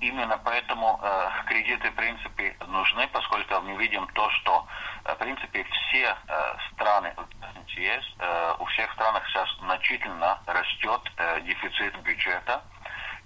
Именно 0.00 0.38
поэтому 0.44 1.00
э, 1.02 1.30
кредиты, 1.46 1.90
в 1.90 1.94
принципе, 1.94 2.56
нужны, 2.66 3.08
поскольку 3.08 3.60
мы 3.62 3.76
видим 3.76 4.06
то, 4.08 4.30
что, 4.30 4.66
э, 5.04 5.14
в 5.14 5.18
принципе, 5.18 5.64
все 5.64 6.14
э, 6.28 6.56
страны 6.72 7.14
ЕС, 7.76 8.04
э, 8.18 8.54
у 8.58 8.64
всех 8.66 8.92
стран 8.92 9.20
сейчас 9.26 9.48
значительно 9.58 10.38
растет 10.46 11.00
э, 11.16 11.40
дефицит 11.42 11.96
бюджета, 12.02 12.62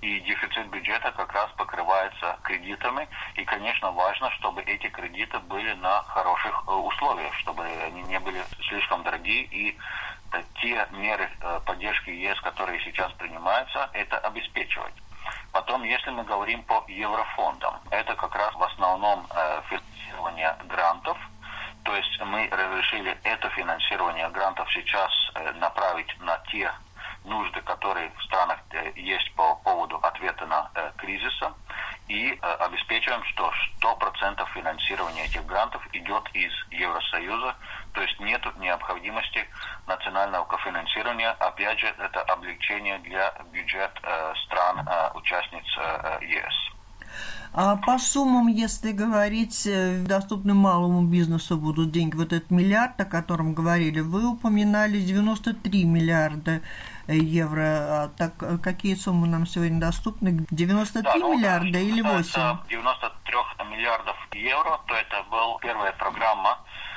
и 0.01 0.21
дефицит 0.21 0.69
бюджета 0.69 1.13
как 1.13 1.33
раз 1.33 1.51
покрывается 1.57 2.39
кредитами, 2.43 3.09
и, 3.35 3.45
конечно, 3.45 3.91
важно, 3.91 4.31
чтобы 4.33 4.63
эти 4.63 4.89
кредиты 4.89 5.39
были 5.41 5.73
на 5.75 6.03
хороших 6.05 6.65
э, 6.67 6.73
условиях, 6.73 7.35
чтобы 7.35 7.65
они 7.65 8.03
не 8.03 8.19
были 8.19 8.43
слишком 8.69 9.03
дорогие, 9.03 9.45
и 9.45 9.77
э, 10.33 10.43
те 10.61 10.87
меры 10.93 11.29
э, 11.41 11.61
поддержки 11.67 12.11
ЕС, 12.11 12.41
которые 12.41 12.81
сейчас 12.81 13.13
принимаются, 13.13 13.91
это 13.93 14.19
обеспечивать. 14.19 14.95
Потом, 15.53 15.83
если 15.83 16.11
мы 16.11 16.25
говорим 16.25 16.63
по 16.65 16.85
еврофондам, 16.87 17.75
это 17.91 18.15
как 18.15 18.35
раз 18.35 18.55
в 18.55 18.63
основном 18.63 19.27
э, 19.31 19.63
финансирование 19.69 20.57
грантов. 20.69 21.19
То 21.85 21.97
есть 21.97 22.21
мы 22.21 22.49
разрешили 22.51 23.19
это 23.25 23.49
финансирование 23.51 24.29
грантов 24.31 24.71
сейчас 24.73 25.11
э, 25.35 25.53
направить 25.53 26.15
на 26.21 26.39
те 26.51 26.71
нужды, 27.31 27.63
которые 27.63 28.11
в 28.19 28.23
странах 28.25 28.59
э, 28.73 28.93
есть 28.97 29.33
по 29.35 29.55
поводу 29.57 29.97
ответа 30.03 30.45
на 30.47 30.71
э, 30.75 30.91
кризиса, 30.99 31.55
и 32.09 32.33
э, 32.33 32.55
обеспечиваем, 32.67 33.23
что 33.25 33.51
100% 33.81 34.47
финансирования 34.53 35.25
этих 35.25 35.47
грантов 35.47 35.83
идет 35.93 36.29
из 36.35 36.53
Евросоюза, 36.71 37.55
то 37.95 38.03
есть 38.03 38.21
нет 38.21 38.43
необходимости 38.59 39.49
национального 39.87 40.45
кофинансирования. 40.45 41.31
Опять 41.39 41.79
же, 41.79 41.87
это 41.87 42.21
облегчение 42.23 42.99
для 42.99 43.33
бюджет 43.53 43.93
стран, 44.45 44.87
участниц 45.15 45.67
э, 45.79 46.19
ЕС. 46.23 46.80
А 47.53 47.77
по 47.77 47.99
суммам, 47.99 48.47
если 48.47 48.93
говорить, 48.93 49.67
э, 49.67 50.05
доступным 50.07 50.59
малому 50.59 51.03
бизнесу 51.03 51.57
будут 51.57 51.91
деньги. 51.91 52.15
Вот 52.15 52.33
этот 52.33 52.51
миллиард, 52.51 53.01
о 53.01 53.05
котором 53.05 53.55
говорили, 53.55 54.01
вы 54.01 54.29
упоминали 54.29 55.01
93 55.01 55.85
миллиарда 55.85 56.61
евро. 57.09 57.63
А 58.05 58.11
так 58.17 58.35
э, 58.43 58.57
какие 58.59 58.95
суммы 58.95 59.27
нам 59.27 59.47
сегодня 59.47 59.81
доступны? 59.81 60.47
93 60.51 61.03
да, 61.03 61.17
ну, 61.17 61.37
миллиарда 61.37 61.79
или 61.79 62.03
8? 62.03 62.59
93 62.69 63.35
миллиардов 63.71 64.17
евро, 64.33 64.81
то 64.87 64.95
это 64.95 65.25
была 65.29 65.59
первая 65.61 65.93
программа 65.93 66.59
Э, 66.59 66.90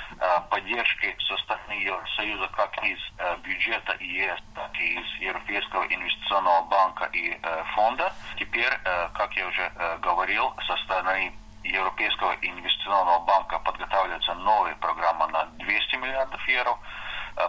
поддержки 0.49 1.15
со 1.27 1.37
стороны 1.37 1.73
Евросоюза 1.73 2.47
как 2.55 2.83
из 2.83 2.99
э, 3.17 3.37
бюджета 3.43 3.95
ЕС, 3.99 4.39
так 4.55 4.71
и 4.79 4.99
из 4.99 5.21
Европейского 5.21 5.83
инвестиционного 5.83 6.61
банка 6.67 7.09
и 7.13 7.37
э, 7.41 7.63
фонда. 7.75 8.13
Теперь, 8.37 8.71
как 9.13 9.33
я 9.35 9.47
уже 9.47 9.71
говорил, 10.01 10.53
со 10.67 10.75
стороны 10.77 11.33
Европейского 11.63 12.35
инвестиционного 12.41 13.19
банка 13.25 13.59
подготавливается 13.59 14.33
новая 14.35 14.75
программа 14.75 15.27
на 15.27 15.45
200 15.45 15.95
миллиардов 15.95 16.47
евро. 16.47 16.77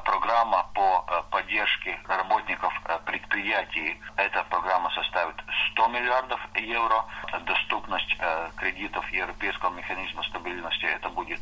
Программа 0.04 0.66
по 0.74 1.04
поддержке 1.30 1.98
работников 2.08 2.72
предприятий 3.06 3.24
предприятий 3.34 4.00
эта 4.16 4.44
программа 4.44 4.90
составит 4.90 5.34
100 5.72 5.88
миллиардов 5.88 6.40
евро. 6.54 7.04
Доступность 7.46 8.16
кредитов 8.56 9.08
Европейского 9.10 9.74
механизма 9.74 10.22
стабильности 10.24 10.84
это 10.84 11.08
будет 11.08 11.40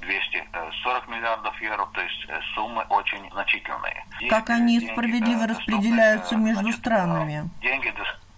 240 0.00 1.08
миллиардов 1.08 1.60
евро, 1.60 1.86
то 1.92 2.00
есть 2.00 2.26
суммы 2.54 2.84
очень 2.88 3.28
значительные. 3.30 4.04
Как 4.28 4.50
они 4.50 4.80
справедливо 4.80 5.46
распределяются 5.46 6.36
между 6.36 6.72
странами? 6.72 7.50
Деньги 7.60 7.88
доступны 7.90 8.29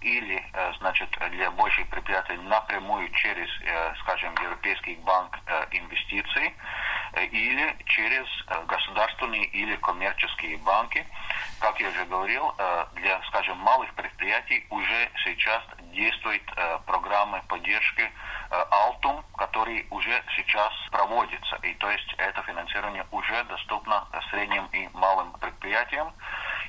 или, 0.00 0.44
значит, 0.78 1.08
для 1.30 1.50
больших 1.50 1.88
предприятий 1.88 2.36
напрямую 2.38 3.08
через, 3.12 3.48
скажем, 4.00 4.34
Европейский 4.42 4.96
банк 4.96 5.38
инвестиций, 5.70 6.54
или 7.30 7.76
через 7.86 8.26
государственные 8.66 9.44
или 9.44 9.76
коммерческие 9.76 10.56
банки. 10.58 11.06
Как 11.60 11.78
я 11.80 11.88
уже 11.88 12.04
говорил, 12.06 12.54
для, 12.94 13.22
скажем, 13.28 13.56
малых 13.58 13.92
предприятий 13.94 14.66
уже 14.70 15.10
сейчас 15.24 15.62
действует 15.92 16.42
программы 16.86 17.40
поддержки 17.48 18.10
Altum, 18.50 19.22
который 19.36 19.86
уже 19.90 20.22
сейчас 20.36 20.72
проводится. 20.90 21.56
И 21.62 21.74
то 21.74 21.90
есть 21.90 22.14
это 22.18 22.42
финансирование 22.42 23.06
уже 23.12 23.44
доступно 23.44 24.06
средним 24.30 24.66
и 24.72 24.88
малым 24.94 25.32
предприятиям. 25.34 26.12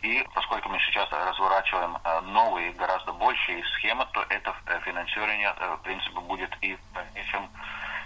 И 0.06 0.24
поскольку 0.36 0.70
мы 0.70 0.78
сейчас 0.82 1.10
разворачиваем 1.12 1.98
новые, 2.32 2.74
гораздо 2.74 3.12
большие 3.14 3.66
схемы, 3.74 4.06
то 4.14 4.24
это 4.30 4.54
финансирование, 4.86 5.52
в 5.54 5.82
принципе, 5.82 6.20
будет 6.20 6.56
и 6.62 6.78
дальнейшем 6.94 7.50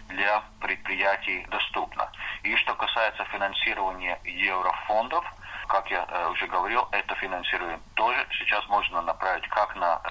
для 0.08 0.42
предприятий 0.62 1.46
доступно. 1.50 2.10
И 2.44 2.56
что 2.56 2.74
касается 2.76 3.26
финансирования 3.26 4.18
еврофондов, 4.24 5.26
как 5.68 5.92
я 5.92 6.08
уже 6.32 6.48
говорил, 6.48 6.88
это 6.92 7.16
финансирование 7.16 7.82
тоже 7.96 8.26
сейчас 8.40 8.66
можно 8.70 9.02
направить 9.02 9.46
как 9.50 9.76
на 9.76 10.02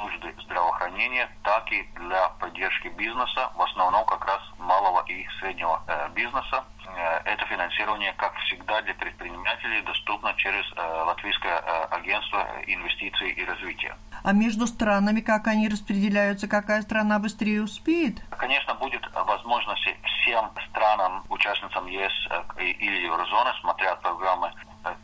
нужды 0.00 0.34
здравоохранения, 0.44 1.28
так 1.42 1.70
и 1.72 1.82
для 1.96 2.28
поддержки 2.40 2.88
бизнеса, 2.88 3.50
в 3.54 3.62
основном 3.62 4.04
как 4.06 4.24
раз 4.24 4.40
малого 4.58 5.04
и 5.06 5.26
среднего 5.40 5.82
э, 5.86 6.08
бизнеса. 6.14 6.64
Э, 6.86 7.20
это 7.24 7.44
финансирование, 7.46 8.12
как 8.14 8.34
всегда, 8.46 8.80
для 8.82 8.94
предпринимателей 8.94 9.82
доступно 9.82 10.34
через 10.34 10.64
э, 10.76 11.02
Латвийское 11.06 11.58
агентство 11.90 12.46
инвестиций 12.66 13.30
и 13.30 13.44
развития. 13.44 13.96
А 14.22 14.32
между 14.32 14.66
странами, 14.66 15.20
как 15.20 15.46
они 15.46 15.68
распределяются, 15.68 16.48
какая 16.48 16.82
страна 16.82 17.18
быстрее 17.18 17.62
успеет? 17.62 18.22
Конечно, 18.30 18.74
будет 18.74 19.02
возможность 19.14 19.88
всем 20.04 20.50
странам, 20.70 21.24
участницам 21.28 21.86
ЕС 21.86 22.12
или 22.58 23.04
еврозоны, 23.06 23.50
смотря 23.60 23.96
программы, 23.96 24.52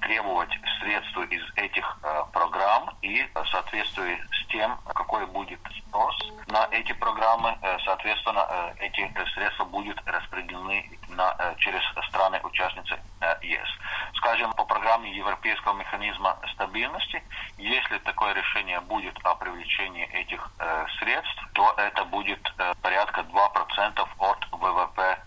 требовать 0.01 0.51
средства 0.81 1.23
из 1.23 1.43
этих 1.57 1.99
программ 2.33 2.91
и 3.03 3.27
в 3.35 3.47
соответствии 3.47 4.19
с 4.33 4.47
тем, 4.49 4.77
какой 4.95 5.27
будет 5.27 5.61
спрос 5.79 6.17
на 6.49 6.69
эти 6.71 6.93
программы, 6.93 7.57
соответственно, 7.85 8.75
эти 8.79 9.11
средства 9.35 9.65
будут 9.65 10.01
распределены 10.07 10.89
на, 11.09 11.55
через 11.59 11.83
страны-участницы 12.09 12.99
ЕС. 13.43 13.69
Скажем, 14.15 14.53
по 14.53 14.65
программе 14.65 15.15
Европейского 15.15 15.75
механизма 15.75 16.39
стабильности, 16.55 17.23
если 17.59 17.99
такое 17.99 18.35
решение 18.35 18.81
будет 18.81 19.19
о 19.25 19.35
привлечении 19.35 20.07
этих 20.13 20.51
средств, 20.99 21.49
то 21.55 21.75
это 21.77 22.05
будет 22.05 22.41
порядка 22.83 23.21
2% 23.23 24.09
от 24.19 24.47
ВВП. 24.53 25.19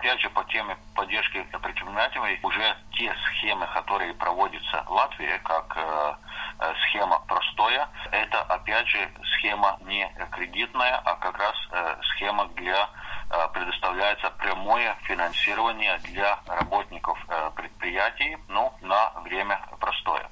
Опять 0.00 0.20
же, 0.22 0.30
по 0.30 0.42
теме 0.44 0.78
поддержки 0.94 1.46
предпринимателей, 1.60 2.40
уже 2.42 2.74
те 2.94 3.14
схемы, 3.26 3.66
которые 3.74 4.14
проводятся 4.14 4.82
в 4.86 4.92
Латвии, 4.92 5.38
как 5.44 5.76
схема 6.84 7.18
простоя, 7.28 7.86
это 8.10 8.40
опять 8.44 8.88
же 8.88 9.10
схема 9.34 9.76
не 9.82 10.10
кредитная, 10.30 11.02
а 11.04 11.16
как 11.16 11.38
раз 11.38 11.54
схема 12.12 12.46
для 12.56 12.88
предоставляется 13.52 14.30
прямое 14.38 14.96
финансирование 15.02 15.98
для 16.04 16.38
работников 16.46 17.18
предприятий 17.54 18.38
ну, 18.48 18.72
на 18.80 19.10
время 19.20 19.60
простоя. 19.78 20.30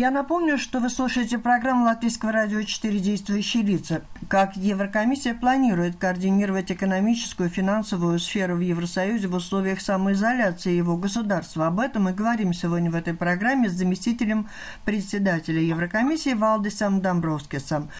Я 0.00 0.10
напомню, 0.10 0.56
что 0.56 0.80
вы 0.80 0.88
слушаете 0.88 1.36
программу 1.36 1.84
Латвийского 1.84 2.32
радио 2.32 2.60
«4 2.60 3.00
действующие 3.00 3.62
лица». 3.62 4.00
Как 4.30 4.56
Еврокомиссия 4.56 5.34
планирует 5.34 5.96
координировать 5.96 6.72
экономическую 6.72 7.50
и 7.50 7.52
финансовую 7.52 8.18
сферу 8.18 8.56
в 8.56 8.60
Евросоюзе 8.60 9.28
в 9.28 9.34
условиях 9.34 9.82
самоизоляции 9.82 10.72
его 10.72 10.96
государства. 10.96 11.66
Об 11.66 11.80
этом 11.80 12.04
мы 12.04 12.14
говорим 12.14 12.54
сегодня 12.54 12.90
в 12.90 12.94
этой 12.94 13.12
программе 13.12 13.68
с 13.68 13.74
заместителем 13.74 14.48
председателя 14.86 15.60
Еврокомиссии 15.60 16.32
Валдисом 16.32 17.02
Домбровскисом. 17.02 17.90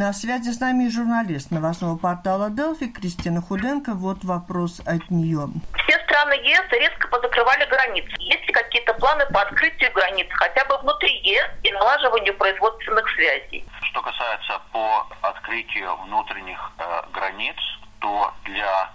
На 0.00 0.14
связи 0.14 0.50
с 0.50 0.60
нами 0.60 0.88
журналист 0.88 1.50
новостного 1.50 1.98
портала 1.98 2.48
Делфи 2.48 2.86
Кристина 2.86 3.42
Худенко. 3.42 3.92
Вот 3.92 4.24
вопрос 4.24 4.80
от 4.86 5.10
нее. 5.10 5.48
Все 5.76 5.98
страны 6.04 6.32
ЕС 6.40 6.64
резко 6.72 7.06
позакрывали 7.08 7.66
границы. 7.66 8.08
Есть 8.18 8.46
ли 8.46 8.52
какие-то 8.54 8.94
планы 8.94 9.26
по 9.26 9.42
открытию 9.42 9.92
границ, 9.92 10.26
хотя 10.30 10.64
бы 10.64 10.78
внутри 10.78 11.10
ЕС 11.22 11.50
и 11.64 11.72
налаживанию 11.72 12.34
производственных 12.38 13.06
связей? 13.10 13.62
Что 13.82 14.00
касается 14.00 14.62
по 14.72 15.06
открытию 15.20 15.94
внутренних 16.06 16.72
э, 16.78 17.02
границ, 17.12 17.56
то 17.98 18.32
для 18.44 18.90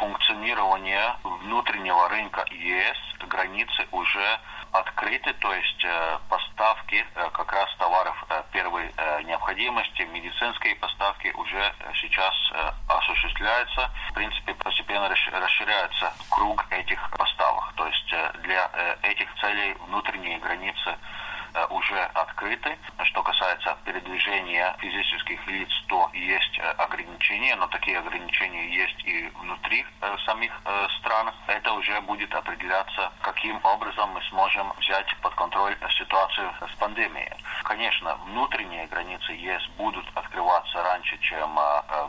функционирования 0.00 1.14
внутреннего 1.22 2.08
рынка 2.08 2.44
ЕС 2.50 2.96
границы 3.28 3.86
уже 3.92 4.40
открыты, 4.72 5.32
то 5.34 5.52
есть 5.52 5.84
э, 5.84 6.18
поставки 6.28 7.04
э, 7.14 7.30
как 7.32 7.52
раз 7.52 7.68
товаров 7.78 8.16
э, 8.28 8.42
первой 8.52 8.92
необходимости, 9.24 10.02
медицинские 10.02 10.74
поставки 10.76 11.28
уже 11.34 11.74
сейчас 12.00 12.34
осуществляются. 12.88 13.90
В 14.10 14.14
принципе, 14.14 14.54
постепенно 14.54 15.08
расширяется 15.08 16.12
круг 16.30 16.64
этих 16.70 17.10
поставок. 17.10 17.72
То 17.74 17.86
есть 17.86 18.14
для 18.42 18.70
этих 19.02 19.28
целей 19.40 19.74
внутренние 19.86 20.38
границы 20.38 20.96
уже 21.70 22.00
открыты. 22.14 22.78
Что 23.04 23.22
касается 23.22 23.76
передвижения 23.84 24.74
физических 24.78 25.46
лиц, 25.46 25.68
то 25.88 26.10
есть 26.12 26.60
ограничения, 26.78 27.56
но 27.56 27.66
такие 27.68 27.98
ограничения 27.98 28.68
есть 28.68 29.04
и 29.04 29.28
внутри 29.40 29.84
самих 30.24 30.52
стран. 30.98 31.32
Это 31.46 31.72
уже 31.72 32.00
будет 32.02 32.34
определяться, 32.34 33.12
каким 33.22 33.58
образом 33.64 34.10
мы 34.10 34.22
сможем 34.30 34.72
взять 34.78 35.14
под 35.22 35.34
контроль 35.34 35.76
ситуацию 35.96 36.52
с 36.72 36.74
пандемией. 36.76 37.32
Конечно, 37.64 38.16
внутренние 38.26 38.86
границы 38.86 39.32
ЕС 39.32 39.66
будут 39.76 40.06
открываться 40.14 40.82
раньше, 40.82 41.18
чем 41.18 41.58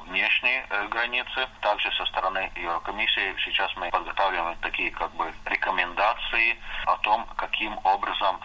внешние 0.05 0.65
границы. 0.89 1.47
Также 1.61 1.91
со 1.93 2.05
стороны 2.05 2.51
Еврокомиссии 2.55 3.35
сейчас 3.45 3.75
мы 3.77 3.89
подготавливаем 3.89 4.57
такие 4.61 4.91
как 4.91 5.11
бы 5.13 5.31
рекомендации 5.45 6.57
о 6.85 6.97
том, 6.97 7.25
каким 7.35 7.77
образом 7.83 8.39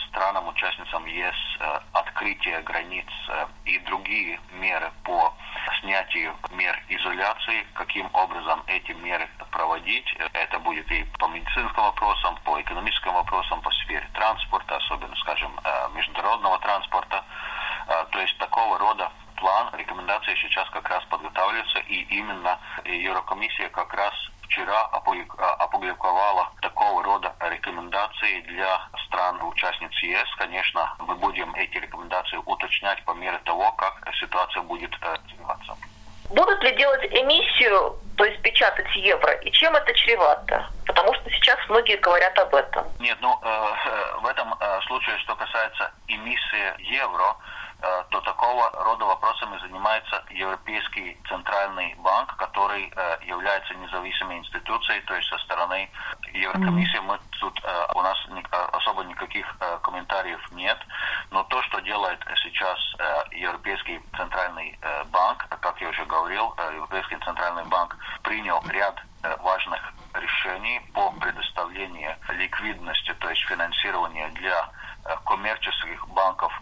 странам-участницам 0.85 1.05
ЕС 1.07 1.35
открытие 1.93 2.61
границ 2.63 3.07
и 3.65 3.79
другие 3.81 4.41
меры 4.53 4.91
по 5.05 5.35
снятию 5.81 6.37
мер 6.53 6.81
изоляции, 6.89 7.67
каким 7.75 8.09
образом 8.13 8.63
эти 8.67 8.93
меры 8.93 9.29
проводить. 9.51 10.07
Это 10.33 10.59
будет 10.59 10.91
и 10.91 11.05
по 11.19 11.27
медицинским 11.29 11.83
вопросам, 11.83 12.37
по 12.45 12.61
экономическим 12.61 13.13
вопросам, 13.13 13.61
по 13.63 13.71
сфере 13.71 14.09
транспорта, 14.15 14.77
особенно, 14.77 15.15
скажем, 15.17 15.59
международного 15.95 16.59
транспорта. 16.59 17.25
То 18.11 18.21
есть 18.21 18.37
такого 18.39 18.79
рода 18.79 19.11
план, 19.37 19.71
рекомендации 19.75 20.35
сейчас 20.37 20.69
как 20.71 20.89
раз 20.89 21.05
подготавливаются, 21.05 21.79
и 21.81 22.03
именно 22.17 22.59
Еврокомиссия 22.85 23.69
как 23.69 23.93
раз 23.95 24.15
вчера 24.45 24.87
опубликовала 25.59 26.51
такого 26.61 27.03
рода 27.03 27.33
рекомендации 27.41 28.41
для 28.43 28.81
стран-участниц 29.07 29.93
ЕС. 30.03 30.29
Конечно, 30.39 30.95
мы 30.99 31.15
будем 31.17 31.55
эти 31.55 31.79
рекомендации 31.79 32.37
уточнять 32.45 33.03
по 33.05 33.13
мере 33.13 33.39
того, 33.45 33.73
как 33.73 34.09
ситуация 34.21 34.63
будет 34.63 34.93
развиваться. 35.01 35.77
Будут 36.31 36.63
ли 36.63 36.75
делать 36.77 37.05
эмиссию, 37.05 37.97
то 38.17 38.25
есть 38.25 38.41
печатать 38.43 38.89
евро, 38.97 39.33
и 39.33 39.51
чем 39.53 39.75
это 39.77 39.93
чревато? 39.95 40.67
Потому 40.87 41.13
что 41.15 41.31
сейчас 41.31 41.59
многие 41.69 41.97
говорят 41.99 42.39
об 42.39 42.55
этом. 42.55 42.87
Нет, 42.99 43.19
ну 43.21 43.39
э, 43.43 44.21
в 44.21 44.27
этом 44.27 44.55
э, 44.59 44.81
случае, 44.87 45.19
что 45.19 45.37
касается 45.37 45.93
эмиссии 46.09 46.93
евро, 46.93 47.37
э, 47.37 47.64
то 48.11 48.21
такого 48.21 48.71
рода 48.85 49.05
вопросами 49.05 49.59
занимается 49.59 50.23
Европейский 50.31 51.19
центральный 51.29 51.95
банк, 51.97 52.35
который 52.37 52.93
э, 52.95 53.19
является 53.27 53.75
независимой 53.75 54.39
институцией, 54.39 55.01
то 55.03 55.15
есть 55.15 55.29
со 55.29 55.39
стороны 55.39 55.91
Еврокомиссии 56.33 56.99
мы 56.99 57.19
тут 57.41 57.61
э, 57.63 57.87
у 57.95 58.03
нас 58.03 58.17
никаких 59.15 59.47
комментариев 59.83 60.41
нет. 60.53 60.79
Но 61.31 61.43
то, 61.45 61.63
что 61.63 61.81
делает 61.81 62.19
сейчас 62.43 62.79
Европейский 63.33 64.01
центральный 64.17 64.79
банк, 65.11 65.47
как 65.61 65.81
я 65.81 65.89
уже 65.89 66.05
говорил, 66.05 66.55
Европейский 66.75 67.17
центральный 67.25 67.65
банк 67.65 67.97
принял 68.23 68.63
ряд 68.69 69.01
важных 69.41 69.81
решений 70.15 70.81
по 70.93 71.11
предоставлению 71.13 72.17
ликвидности, 72.29 73.15
то 73.15 73.31
есть 73.31 73.43
финансирования 73.43 74.29
для 74.35 74.69
коммерческих 75.25 76.09
банков 76.09 76.53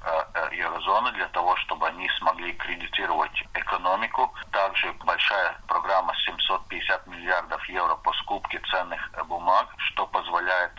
еврозоны 1.03 1.13
для 1.13 1.29
того, 1.29 1.57
чтобы 1.57 1.89
они 1.89 2.09
смогли 2.19 2.53
кредитировать 2.55 3.45
экономику. 3.55 4.33
Также 4.51 4.93
большая 5.05 5.57
программа 5.67 6.15
750 6.25 7.07
миллиардов 7.07 7.69
евро 7.69 7.95
по 7.97 8.13
скупке 8.15 8.61
ценных 8.71 9.11
бумаг, 9.27 9.69
что 9.79 10.07
позволяет 10.07 10.73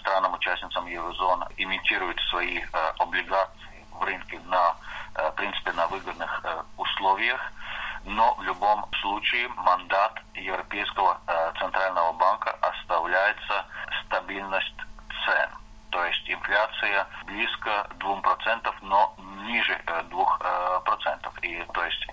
странам-участницам 0.00 0.86
еврозоны 0.86 1.46
имитировать 1.56 2.20
свои 2.30 2.60
облигации 2.98 3.86
в 3.92 4.02
рынке 4.02 4.40
на, 4.46 4.74
в 5.14 5.30
принципе, 5.36 5.72
на 5.72 5.86
выгодных 5.86 6.44
условиях. 6.76 7.40
Но 8.04 8.34
в 8.34 8.42
любом 8.42 8.86
случае 9.00 9.48
мандат 9.48 10.22
Европейского 10.34 11.18
центрального 11.58 12.12
банка 12.12 12.56
оставляется 12.60 13.66
стабильность 14.04 14.76
цен 15.24 15.50
то 15.96 16.04
есть 16.04 16.28
инфляция 16.28 17.06
близко 17.24 17.88
2%, 17.98 18.74
но 18.82 19.14
ниже 19.46 19.80
2%. 19.86 21.40
И 21.42 21.64
то 21.72 21.84
есть 21.84 22.06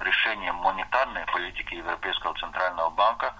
решение 0.00 0.52
монетарной 0.52 1.24
политики 1.26 1.74
Европейского 1.74 2.34
центрального 2.34 2.90
банка 2.90 3.34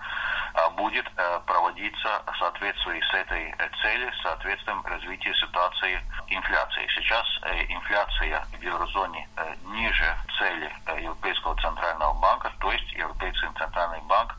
будет 0.76 1.08
проводиться 1.46 2.22
в 2.26 2.36
соответствии 2.38 3.00
с 3.00 3.14
этой 3.14 3.54
целью, 3.82 4.12
с 4.12 4.22
соответствием 4.22 4.82
развития 4.84 5.34
ситуации 5.34 6.00
инфляции. 6.28 6.86
Сейчас 6.94 7.26
инфляция 7.68 8.44
в 8.52 8.62
еврозоне 8.62 9.28
ниже 9.64 10.16
цели 10.38 10.72
Европейского 11.02 11.54
центрального 11.60 12.14
банка, 12.14 12.52
то 12.60 12.72
есть 12.72 12.92
Европейский 12.92 13.48
центральный 13.58 14.00
банк 14.02 14.34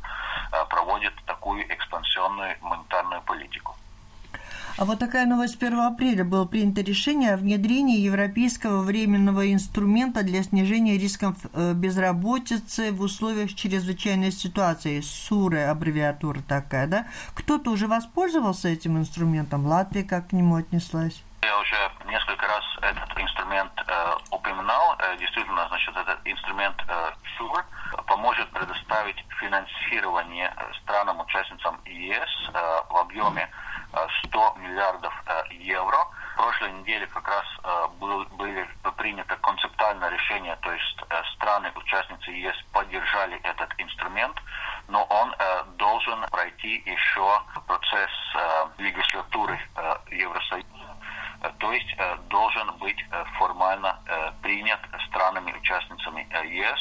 проводит 0.70 1.14
такую 1.26 1.64
экспансионную 1.74 2.58
монетарную 2.62 3.22
политику. 3.22 3.76
А 4.82 4.86
вот 4.86 4.98
такая 4.98 5.28
новость 5.28 5.62
1 5.62 5.80
апреля 5.80 6.26
было 6.26 6.48
принято 6.48 6.82
решение 6.82 7.36
о 7.36 7.38
внедрении 7.38 8.00
европейского 8.00 8.82
временного 8.82 9.54
инструмента 9.54 10.24
для 10.24 10.42
снижения 10.42 10.98
рисков 10.98 11.36
безработицы 11.54 12.92
в 12.92 13.02
условиях 13.02 13.54
чрезвычайной 13.54 14.32
ситуации. 14.32 15.02
СУРы 15.02 15.66
аббревиатура 15.66 16.40
такая, 16.42 16.88
да? 16.88 17.06
Кто-то 17.36 17.70
уже 17.70 17.86
воспользовался 17.86 18.70
этим 18.70 18.98
инструментом? 18.98 19.68
Латвия 19.68 20.04
как 20.04 20.30
к 20.30 20.32
нему 20.32 20.56
отнеслась? 20.56 21.22
Я 21.44 21.60
уже 21.60 21.78
несколько 22.08 22.48
раз 22.48 22.64
этот 22.82 23.20
инструмент 23.20 23.72
э, 23.86 24.14
упоминал. 24.32 24.96
Э, 24.98 25.16
действительно, 25.20 25.68
значит, 25.68 25.96
этот 25.96 26.20
инструмент 26.26 26.78
э, 26.88 27.12
поможет 28.12 28.50
предоставить 28.52 29.16
финансирование 29.40 30.54
странам-участницам 30.84 31.80
ЕС 31.86 32.50
э, 32.54 32.60
в 32.90 32.98
объеме 32.98 33.50
100 34.26 34.56
миллиардов 34.58 35.14
евро. 35.52 35.98
В 36.34 36.36
прошлой 36.36 36.72
неделе 36.74 37.06
как 37.08 37.28
раз 37.28 37.46
был, 38.00 38.26
были 38.32 38.68
принято 38.98 39.36
концептуальное 39.38 40.10
решение, 40.10 40.56
то 40.62 40.72
есть 40.72 40.98
страны-участницы 41.36 42.32
ЕС 42.32 42.56
поддержали 42.72 43.40
этот 43.44 43.70
инструмент, 43.78 44.42
но 44.88 45.04
он 45.04 45.36
должен 45.78 46.26
пройти 46.32 46.82
еще 46.86 47.42
процесс 47.68 48.12
легислатуры 48.78 49.60
Евросоюза 50.10 50.91
то 51.58 51.72
есть 51.72 51.96
должен 52.30 52.72
быть 52.80 53.06
формально 53.38 54.00
принят 54.42 54.80
странами-участницами 55.08 56.28
ЕС, 56.48 56.80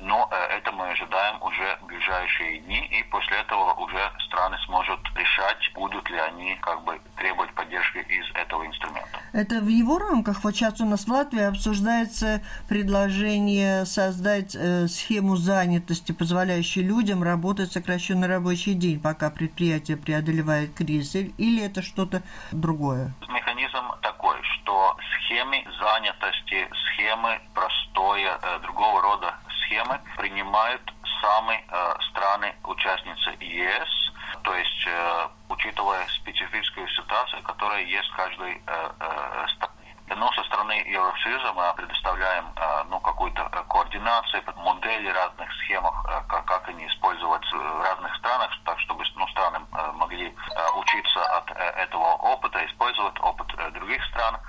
но 0.00 0.28
это 0.50 0.72
мы 0.72 0.88
ожидаем 0.90 1.42
уже 1.42 1.78
в 1.82 1.86
ближайшие 1.86 2.58
дни, 2.60 2.86
и 2.86 3.02
после 3.04 3.38
этого 3.38 3.72
уже 3.74 3.98
страны 4.26 4.56
смогут 4.66 5.00
решать, 5.14 5.70
будут 5.74 6.08
ли 6.10 6.18
они 6.18 6.56
как 6.60 6.82
бы 6.84 7.00
требовать 7.16 7.52
поддержки 7.54 7.98
из 7.98 8.24
этого 8.34 8.66
инструмента. 8.66 9.20
Это 9.32 9.60
в 9.60 9.68
его 9.68 9.98
рамках, 9.98 10.42
вот 10.42 10.54
сейчас 10.54 10.80
у 10.80 10.86
нас 10.86 11.04
в 11.04 11.08
Латвии 11.08 11.42
обсуждается 11.42 12.42
предложение 12.68 13.84
создать 13.84 14.54
э, 14.54 14.88
схему 14.88 15.36
занятости, 15.36 16.12
позволяющую 16.12 16.84
людям 16.86 17.22
работать 17.22 17.72
сокращенный 17.72 18.28
рабочий 18.28 18.74
день, 18.74 19.00
пока 19.00 19.30
предприятие 19.30 19.96
преодолевает 19.96 20.74
кризис, 20.74 21.14
или 21.14 21.62
это 21.62 21.82
что-то 21.82 22.22
другое? 22.52 23.12
Механизм 23.28 23.76
такой, 24.00 24.36
что 24.42 24.96
схемы 25.14 25.64
занятости, 25.78 26.68
схемы 26.86 27.40
простое, 27.54 28.38
э, 28.42 28.58
другого 28.60 29.00
рода 29.02 29.34
схемы 29.62 30.00
принимают 30.16 30.82
сами 31.20 31.64
э, 31.68 31.94
страны-участницы 32.10 33.36
ЕС, 33.40 33.88
то 34.42 34.54
есть 34.54 34.86
э, 34.86 35.28
учитывая 35.48 36.06
специфическую 36.08 36.88
ситуацию, 36.88 37.42
которая 37.42 37.82
есть 37.82 38.08
в 38.10 38.16
каждой 38.16 38.62
стране. 39.54 39.96
Но 40.16 40.32
со 40.32 40.42
стороны 40.44 40.72
Евросоюза 40.86 41.52
мы 41.52 41.72
предоставляем 41.76 42.46
ну, 42.88 42.98
какую-то 43.00 43.44
координацию, 43.68 44.42
модели 44.56 45.08
разных 45.08 45.52
схемах, 45.62 46.04
как, 46.28 46.44
как 46.46 46.68
они 46.68 46.86
использовать 46.86 47.44
в 47.52 47.82
разных 47.82 48.14
странах, 48.16 48.52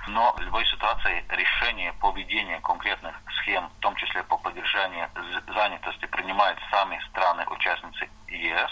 Но 0.08 0.32
в 0.32 0.40
любой 0.40 0.66
ситуации 0.66 1.24
решение 1.28 1.92
по 1.94 2.10
ведению 2.12 2.60
конкретных 2.62 3.14
схем, 3.38 3.68
в 3.68 3.80
том 3.80 3.94
числе 3.96 4.22
по 4.24 4.36
поддержанию 4.36 5.08
занятости, 5.54 6.06
принимают 6.06 6.58
сами 6.70 7.00
страны-участницы 7.10 8.08
ЕС. 8.28 8.70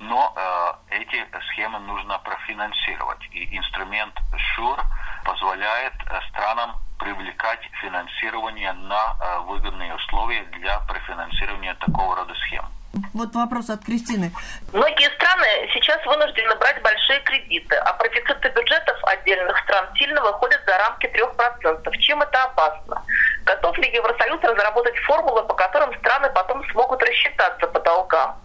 Но 0.00 0.32
э, 0.36 0.96
эти 0.96 1.26
схемы 1.50 1.78
нужно 1.80 2.18
профинансировать. 2.18 3.22
И 3.32 3.56
инструмент 3.56 4.14
ШУР 4.36 4.80
позволяет 5.24 5.94
э, 6.06 6.20
странам 6.30 6.76
привлекать 6.98 7.60
финансирование 7.80 8.72
на 8.72 9.16
э, 9.20 9.38
выгодные 9.40 9.94
условия 9.94 10.42
для 10.44 10.80
профинансирования 10.80 11.74
такого 11.74 12.16
рода 12.16 12.34
схем. 12.46 12.64
Вот 13.12 13.34
вопрос 13.34 13.70
от 13.70 13.84
Кристины. 13.84 14.30
Многие 14.72 15.10
страны 15.16 15.68
сейчас 15.72 16.04
вынуждены 16.06 16.54
брать 16.56 16.80
большие 16.82 17.20
кредиты, 17.20 17.76
а 17.76 17.92
профициты 17.94 18.48
бюджетов 18.50 18.96
отдельных 19.04 19.58
стран 19.58 19.86
сильно 19.96 20.20
выходят 20.22 20.60
за 20.64 20.78
рамки 20.78 21.06
3%. 21.06 21.98
Чем 21.98 22.22
это 22.22 22.44
опасно? 22.44 23.02
Готов 23.44 23.76
ли 23.78 23.90
Евросоюз 23.92 24.40
разработать 24.42 24.96
формулы, 24.98 25.42
по 25.44 25.54
которым 25.54 25.92
страны 25.98 26.30
потом 26.30 26.64
смогут 26.70 27.02
рассчитаться 27.02 27.66
по 27.66 27.80
долгам? 27.80 28.36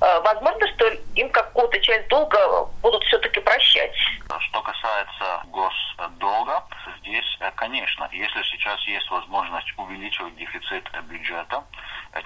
Возможно, 0.00 0.66
что 0.74 0.88
им 1.14 1.30
какую-то 1.30 1.78
часть 1.78 2.08
долга 2.08 2.38
будут 2.82 3.04
все-таки 3.04 3.38
прощать. 3.40 3.94
Что 4.40 4.60
касается 4.60 5.42
госдолга, 5.46 6.64
здесь, 7.00 7.38
конечно, 7.54 8.08
если 8.10 8.42
сейчас 8.42 8.80
есть 8.88 9.08
возможность 9.62 9.78
увеличивать 9.78 10.36
дефицит 10.36 10.88
бюджета, 11.04 11.64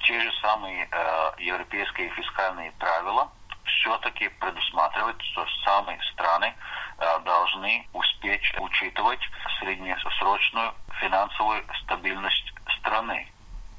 те 0.03 0.20
же 0.20 0.31
самые 0.42 0.88
э, 0.90 1.33
европейские 1.38 2.11
фискальные 2.11 2.72
правила 2.72 3.31
все-таки 3.64 4.29
предусматривают, 4.40 5.20
что 5.22 5.46
самые 5.64 5.99
страны 6.12 6.55
э, 6.99 7.18
должны 7.25 7.87
успеть 7.92 8.42
учитывать 8.59 9.20
среднесрочную 9.61 10.75
финансовую 11.01 11.64
стабильность 11.83 12.53
страны. 12.79 13.29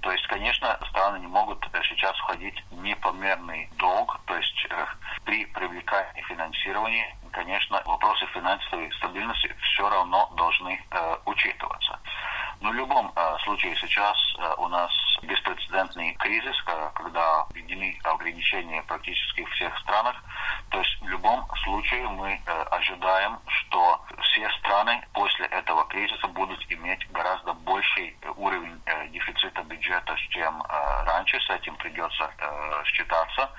То 0.02 0.12
есть, 0.12 0.28
конечно, 0.28 0.78
страны 0.89 1.20
не 1.20 1.28
могут 1.28 1.65
сейчас 1.89 2.15
входить 2.17 2.63
в 2.72 2.82
непомерный 2.82 3.70
долг, 3.78 4.20
то 4.26 4.36
есть 4.36 4.67
э, 4.70 4.86
при 5.26 5.46
привлекании 5.46 6.22
финансирования, 6.24 7.15
конечно, 7.32 7.82
вопросы 7.86 8.26
финансовой 8.28 8.91
стабильности 8.93 9.54
все 9.62 9.89
равно 9.89 10.32
должны 10.38 10.82
э, 10.91 11.17
учитываться. 11.26 12.00
Но 12.62 12.72
в 12.72 12.74
любом 12.74 13.12
э, 13.15 13.38
случае 13.43 13.76
сейчас 13.76 14.17
э, 14.38 14.54
у 14.58 14.67
нас 14.67 14.91
беспрецедентный 15.23 16.13
кризис, 16.15 16.56
когда 16.63 17.45
введены 17.53 17.97
ограничения 18.03 18.84
практически 18.84 19.43
в 19.43 19.49
всех 19.51 19.77
странах. 19.80 20.15
То 20.69 20.80
есть 20.80 21.01
в 21.01 21.08
любом 21.08 21.45
случае 21.63 22.08
мы 22.10 22.41
э, 22.45 22.63
ожидаем, 22.71 23.39
что 23.47 24.01
все 24.21 24.49
страны 24.60 25.01
после 25.13 25.45
этого 25.47 25.86
кризиса 25.86 26.27
будут 26.27 26.60
иметь 26.69 27.10
гораздо 27.12 27.53
больший 27.53 28.17
уровень 28.36 28.82
э, 28.86 29.08
дефицита 29.10 29.63
бюджета, 29.63 30.15
чем 30.30 30.62
э, 30.62 31.03
раньше. 31.06 31.39
С 31.39 31.49
этим 31.49 31.75
придется 31.77 32.30
э, 32.38 32.84
считаться. 32.86 33.49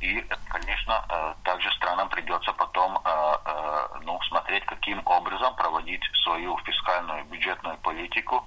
И, 0.00 0.24
конечно, 0.48 1.04
э, 1.08 1.34
также 1.44 1.70
странам 1.72 2.08
придется 2.08 2.52
потом 2.52 2.98
э, 3.04 3.34
э, 3.44 3.88
ну, 4.02 4.20
смотреть, 4.22 4.64
каким 4.66 5.02
образом 5.06 5.54
проводить 5.56 6.02
свою 6.22 6.56
фискальную 6.58 7.24
бюджетную 7.24 7.78
политику 7.78 8.46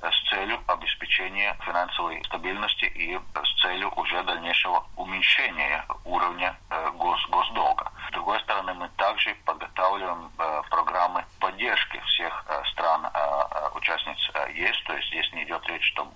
с 0.00 0.30
целью 0.30 0.60
обеспечения 0.66 1.56
финансовой 1.64 2.07
силой 2.08 2.22
стабильности 2.24 2.84
и 2.84 3.14
э, 3.14 3.20
с 3.44 3.62
целью 3.62 3.92
уже 3.96 4.22
дальнейшего 4.22 4.84
уменьшения 4.96 5.84
э, 5.88 5.92
уровня 6.04 6.56
э, 6.70 6.90
гос 6.92 7.20
госдолга. 7.28 7.92
С 8.08 8.12
другой 8.12 8.40
стороны, 8.40 8.74
мы 8.74 8.88
также 8.96 9.34
подготавливаем 9.44 10.30
программы 10.70 11.24
поддержки 11.40 12.00
всех 12.06 12.44
стран 12.72 13.04
а, 13.04 13.10
а, 13.12 13.70
участниц 13.74 14.16
ЕС, 14.54 14.82
то 14.86 14.94
есть 14.94 15.08
здесь 15.08 15.32
не 15.32 15.44
идет 15.44 15.66
речь, 15.68 15.86
что 15.92 16.06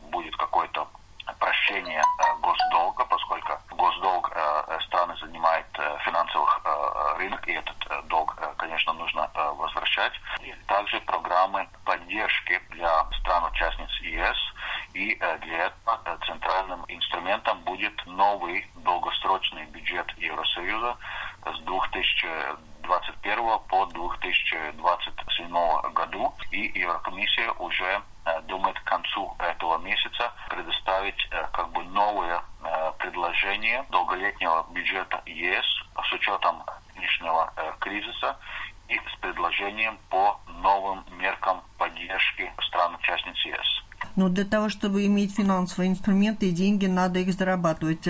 для 44.42 44.50
того, 44.50 44.68
чтобы 44.68 45.06
иметь 45.06 45.36
финансовые 45.36 45.90
инструменты 45.92 46.48
и 46.48 46.52
деньги, 46.52 46.86
надо 46.86 47.20
их 47.20 47.32
зарабатывать. 47.32 48.02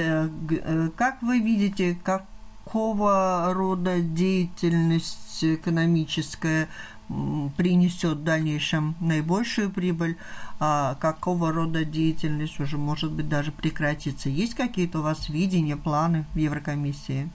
Как 0.96 1.20
вы 1.20 1.40
видите, 1.40 1.94
какого 2.02 3.52
рода 3.52 4.00
деятельность 4.00 5.44
экономическая 5.44 6.68
принесет 7.58 8.16
в 8.16 8.24
дальнейшем 8.24 8.94
наибольшую 9.00 9.70
прибыль, 9.70 10.16
а 10.58 10.94
какого 10.94 11.52
рода 11.52 11.84
деятельность 11.84 12.58
уже 12.60 12.78
может 12.78 13.12
быть 13.12 13.28
даже 13.28 13.52
прекратится. 13.52 14.30
Есть 14.30 14.54
какие-то 14.54 15.00
у 15.00 15.02
вас 15.02 15.28
видения, 15.28 15.76
планы 15.76 16.24
в 16.32 16.38
Еврокомиссии? 16.38 17.28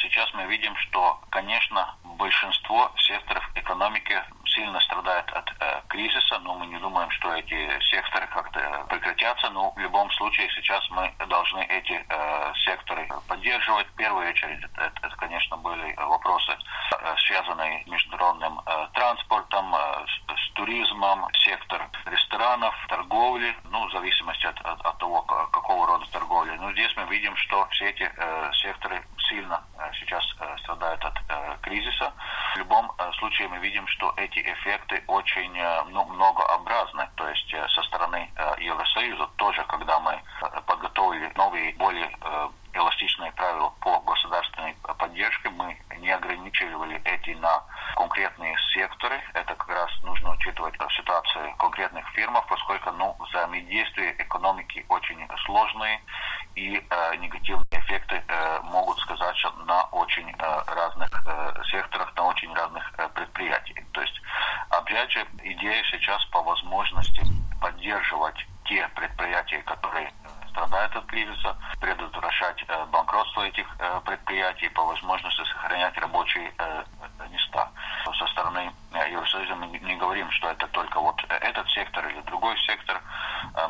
Сейчас 0.00 0.32
мы 0.34 0.46
видим, 0.46 0.76
что, 0.76 1.20
конечно, 1.30 1.96
большинство 2.16 2.92
секторов 2.96 3.42
экономики 3.56 4.14
сильно 4.54 4.80
страдает 4.80 5.30
от 5.32 5.50
э, 5.60 5.80
кризиса, 5.88 6.38
но 6.40 6.54
мы 6.54 6.66
не 6.66 6.78
думаем, 6.78 7.10
что 7.10 7.34
эти 7.34 7.80
секторы 7.90 8.26
как-то 8.28 8.86
прекратятся. 8.88 9.50
Но 9.50 9.70
в 9.72 9.78
любом 9.78 10.10
случае 10.12 10.48
сейчас 10.50 10.88
мы 10.90 11.12
должны 11.28 11.60
эти 11.64 12.04
э, 12.08 12.52
секторы 12.64 13.08
поддерживать. 13.28 13.86
В 13.88 13.96
первую 13.96 14.28
очередь 14.28 14.62
это, 14.64 14.82
это, 14.82 15.06
это 15.06 15.16
конечно, 15.16 15.56
были 15.56 15.94
вопросы, 15.96 16.52
э, 16.52 17.14
связанные 17.26 17.84
с 17.84 17.86
международным 17.86 18.60
э, 18.64 18.86
транспортом, 18.94 19.74
э, 19.74 20.06
с, 20.06 20.40
с 20.40 20.52
туризмом, 20.54 21.26
сектор 21.34 21.88
ресторанов, 22.06 22.74
торговли, 22.88 23.54
ну, 23.70 23.86
в 23.88 23.92
зависимости 23.92 24.46
от, 24.46 24.60
от, 24.60 24.80
от 24.84 24.98
того, 24.98 25.22
какого 25.22 25.86
рода 25.86 26.06
торговли. 26.10 26.56
Но 26.58 26.72
здесь 26.72 26.94
мы 26.96 27.04
видим, 27.04 27.36
что 27.36 27.66
все 27.70 27.90
эти 27.90 28.10
э, 28.16 28.50
секторы 28.54 29.02
сильно 29.32 29.64
э, 29.78 29.90
сейчас 29.98 30.22
э, 30.40 30.56
страдают 30.58 31.02
от 31.04 31.16
э, 31.28 31.56
кризиса. 31.62 32.12
В 32.54 32.58
любом 32.58 32.92
случае 33.18 33.48
мы 33.48 33.58
видим, 33.58 33.86
что 33.86 34.12
эти 34.16 34.40
эффекты 34.40 35.02
очень 35.06 35.52
ну, 35.90 36.04
многообразны. 36.04 37.08
То 37.16 37.26
есть 37.28 37.54
со 37.74 37.82
стороны 37.84 38.30
Евросоюза 38.58 39.26
тоже, 39.36 39.64
когда 39.68 39.98
мы 40.00 40.20
подготовили 40.66 41.32
новые, 41.34 41.74
более 41.76 42.10
эластичные 42.72 43.32
правила 43.32 43.72
по 43.80 44.00
государственной 44.00 44.74
поддержке, 44.98 45.50
мы 45.50 45.76
не 45.98 46.10
ограничивали 46.10 47.00
эти 47.04 47.30
на 47.30 47.62
конкретные 47.96 48.56
секторы. 48.74 49.20
Это 49.34 49.54
как 49.54 49.68
раз 49.68 49.90
нужно 50.02 50.32
учитывать 50.32 50.74
ситуацию 50.96 51.54
конкретных 51.56 52.08
фирм, 52.10 52.36
поскольку 52.48 52.90
ну, 52.92 53.16
взаимодействие 53.20 54.14
экономики 54.18 54.84
очень 54.88 55.26
сложные 55.44 56.00
и 56.54 56.76
э, 56.76 57.16
негативные 57.16 57.80
эффекты 57.80 58.22
э, 58.26 58.60
могут 58.64 58.98
сказаться 58.98 59.50
на 59.66 59.84
очень 59.92 60.28
э, 60.30 60.62
разных 60.66 61.10
э, 61.26 61.62
секторах, 61.70 62.14
на 62.16 62.26
очень 62.26 62.54
разных 62.54 62.92
э, 62.98 63.08
предприятиях. 63.14 63.84
То 63.92 64.02
есть, 64.02 64.20
опять 64.70 65.10
же, 65.10 65.26
идея 65.42 65.82
сейчас 65.90 66.24
по 66.26 66.42
возможности 66.42 67.22
поддерживать 67.60 68.46
те 68.64 68.88
предприятия, 68.94 69.62
которые 69.62 70.12
страдают 70.82 70.96
от 70.96 71.06
кризиса, 71.06 71.56
предотвращать 71.80 72.64
э, 72.68 72.84
банкротство 72.86 73.42
этих 73.42 73.66
э, 73.78 74.00
предприятий, 74.04 74.68
по 74.70 74.84
возможности 74.84 75.44
сохранять 75.44 75.96
рабочие 75.98 76.52
э, 76.58 76.84
места. 77.30 77.68
Со 78.18 78.26
стороны 78.26 78.72
Евросоюза 79.10 79.54
мы 79.54 79.66
не 79.66 79.96
говорим, 79.96 80.30
что 80.30 80.50
это 80.50 80.66
только 80.68 81.00
вот 81.00 81.22
этот 81.28 81.68
сектор 81.70 82.06
или 82.08 82.20
другой 82.22 82.56
сектор. 82.58 83.00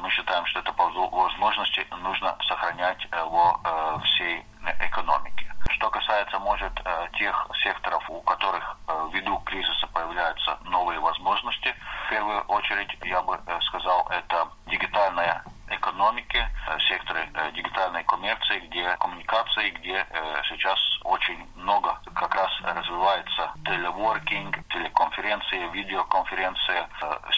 Мы 0.00 0.10
считаем, 0.10 0.44
что 0.46 0.60
это 0.60 0.72
по 0.72 0.88
возможности 0.88 1.86
нужно 2.02 2.36
сохранять 2.48 3.06
во 3.10 3.60
всей 4.04 4.44
экономике. 4.80 5.46
Что 5.70 5.90
касается, 5.90 6.38
может, 6.38 6.72
тех 7.18 7.48
секторов, 7.62 8.08
у 8.10 8.20
которых 8.22 8.76
ввиду 9.12 9.38
кризиса 9.40 9.86
появляются 9.88 10.58
новые 10.64 10.98
возможности, 10.98 11.74
в 12.06 12.10
первую 12.10 12.40
очередь, 12.42 12.96
я 13.04 13.22
бы 13.22 13.38
сказал, 13.60 14.08
это 14.10 14.48
дигитальная 14.66 15.44
экономики, 15.68 16.46
секторы 16.88 17.26
дигитальной 17.54 18.04
коммерции, 18.04 18.60
где 18.60 18.96
коммуникации, 18.96 19.70
где 19.70 20.06
сейчас 20.48 20.78
очень 21.04 21.48
много 21.56 21.98
как 22.14 22.34
раз 22.34 22.50
развивается 22.62 23.52
телеворкинг, 23.64 24.68
телеконференции, 24.68 25.70
видеоконференции. 25.72 26.86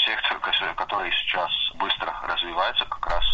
Сектор, 0.05 0.39
который 0.75 1.13
сейчас 1.13 1.51
быстро 1.77 2.13
развивается 2.27 2.85
как 2.87 3.07
раз 3.07 3.25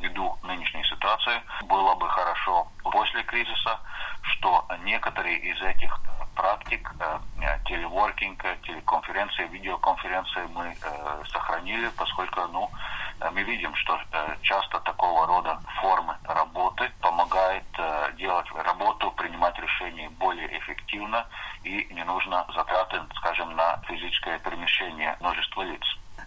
ввиду 0.00 0.38
нынешней 0.44 0.84
ситуации. 0.84 1.42
Было 1.64 1.94
бы 1.96 2.08
хорошо 2.08 2.68
после 2.82 3.22
кризиса, 3.24 3.80
что 4.22 4.64
некоторые 4.84 5.38
из 5.38 5.60
этих 5.62 5.98
практик 6.36 6.90
телеворкинг, 7.66 8.42
телеконференции, 8.62 9.48
видеоконференции 9.48 10.46
мы 10.54 10.74
сохранили, 11.30 11.88
поскольку 11.96 12.40
ну, 12.48 12.70
мы 13.32 13.42
видим, 13.42 13.74
что 13.76 13.98
часто 14.42 14.80
такого 14.80 15.26
рода 15.26 15.60
формы 15.80 16.16
работы 16.24 16.90
помогает 17.00 17.64
делать 18.16 18.46
работу, 18.52 19.10
принимать 19.12 19.58
решения 19.58 20.08
более 20.10 20.58
эффективно 20.58 21.26
и 21.64 21.86
не 21.92 22.04
нужно 22.04 22.46
затраты, 22.54 23.00
скажем, 23.16 23.54
на 23.54 23.78
физическое 23.86 24.38
перемещение 24.38 25.16
множества 25.20 25.62
лиц. 25.62 25.82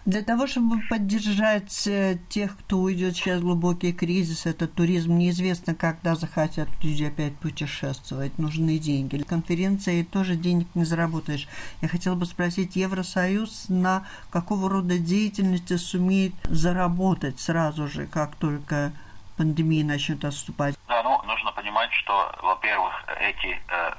Для 0.06 0.22
того, 0.22 0.46
чтобы 0.46 0.82
поддержать 0.88 1.88
тех, 2.28 2.56
кто 2.58 2.78
уйдет 2.78 3.16
сейчас 3.16 3.40
в 3.40 3.42
глубокий 3.42 3.92
кризис, 3.92 4.46
этот 4.46 4.72
туризм 4.72 5.18
неизвестно, 5.18 5.74
когда 5.74 6.14
захотят 6.14 6.68
люди 6.80 7.02
опять 7.02 7.36
путешествовать, 7.36 8.38
нужны 8.38 8.78
деньги. 8.78 9.20
Конференции 9.24 10.04
тоже 10.04 10.36
денег 10.36 10.68
не 10.76 10.84
заработаешь. 10.84 11.48
Я 11.82 11.88
хотела 11.88 12.14
бы 12.14 12.24
спросить, 12.24 12.76
Евросоюз 12.76 13.66
на 13.68 14.06
какого 14.30 14.70
рода 14.70 14.96
деятельности 14.96 15.76
сумеет 15.76 16.34
заработать 16.44 17.40
сразу 17.40 17.88
же, 17.88 18.06
как 18.06 18.36
только 18.36 18.92
пандемия 19.36 19.84
начнет 19.84 20.24
отступать? 20.24 20.76
Да, 20.86 21.02
ну, 21.02 21.20
нужно 21.24 21.50
понимать, 21.50 21.92
что, 21.92 22.32
во-первых, 22.42 22.92
эти 23.20 23.60
э, 23.68 23.92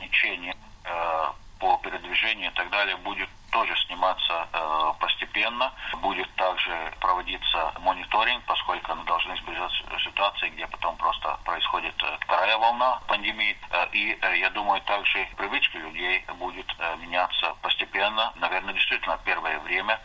течения 0.00 0.56
э, 0.84 1.24
по 1.58 1.78
передвижению 1.84 2.50
и 2.50 2.54
так 2.54 2.70
далее 2.70 2.96
будет 2.96 3.28
тоже 3.52 3.76
сниматься 3.86 4.48
э, 4.52 4.92
постепенно. 4.98 5.72
Будет 6.00 6.28
также 6.34 6.72
проводиться 7.00 7.72
мониторинг, 7.80 8.42
поскольку 8.44 8.94
мы 8.94 9.04
должны 9.04 9.34
избежать 9.34 9.72
ситуации, 10.04 10.48
где 10.48 10.66
потом 10.66 10.96
просто 10.96 11.38
происходит 11.44 11.94
э, 12.02 12.16
вторая 12.20 12.56
волна 12.58 13.00
пандемии. 13.06 13.56
Э, 13.70 13.86
и 13.92 14.18
э, 14.20 14.38
я 14.38 14.50
думаю, 14.50 14.80
также 14.82 15.28
привычки 15.36 15.76
людей 15.76 16.24
будет 16.38 16.66
э, 16.78 16.96
меняться 16.96 17.54
постепенно. 17.62 18.32
Наверное, 18.36 18.74
действительно, 18.74 19.18
первое 19.24 19.58
время 19.60 20.00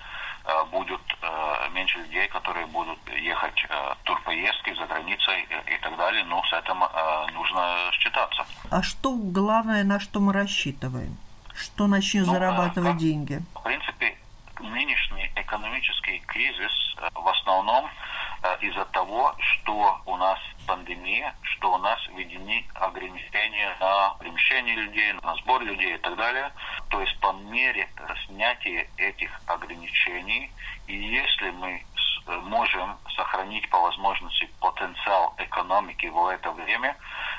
э, 0.45 0.65
будет 0.65 1.01
э, 1.21 1.69
меньше 1.71 1.99
людей, 1.99 2.27
которые 2.27 2.65
будут 2.67 2.99
ехать 3.09 3.65
э, 3.69 3.93
в 3.93 4.03
турпоездки 4.03 4.73
за 4.73 4.85
границей 4.85 5.47
э, 5.49 5.75
и 5.75 5.77
так 5.79 5.95
далее, 5.97 6.23
но 6.25 6.43
с 6.43 6.53
этим 6.53 6.83
э, 6.83 7.31
нужно 7.33 7.91
считаться. 7.93 8.45
А 8.69 8.83
что 8.83 9.13
главное, 9.15 9.85
на 9.85 9.99
что 10.01 10.19
мы 10.19 10.33
рассчитываем? 10.33 11.17
Что 11.57 11.87
начнет 11.87 12.25
ну, 12.27 12.33
зарабатывать 12.33 12.91
как, 12.91 12.97
деньги? 12.97 13.41
В 13.55 13.63
принципе, 13.63 14.15
нынешний 14.59 15.31
экономический 15.35 16.19
кризис 16.27 16.71
в 17.13 17.27
основном 17.27 17.89
из-за 18.61 18.85
того, 18.85 19.33
что 19.39 20.01
у 20.05 20.15
нас 20.17 20.39
пандемия, 20.65 21.35
что 21.41 21.73
у 21.73 21.77
нас 21.77 21.99
введены 22.09 22.65
ограничения 22.75 23.75
на 23.79 24.15
перемещение 24.19 24.75
людей, 24.75 25.13
на 25.23 25.35
сбор 25.35 25.61
людей 25.61 25.95
и 25.95 25.97
так 25.97 26.15
далее. 26.17 26.51
То 26.89 27.01
есть 27.01 27.19
по 27.19 27.33
мере 27.33 27.87
снятия 28.25 28.87
этих 28.97 29.29
ограничений, 29.47 30.51
и 30.87 30.95
если 30.95 31.49
мы 31.51 31.83
можем 32.43 32.97
сохранить 33.15 33.69
по 33.69 33.79
возможности 33.79 34.49
потенциал 34.59 35.33
экономики 35.37 36.07
в 36.07 36.27
это 36.27 36.51
время, 36.51 36.95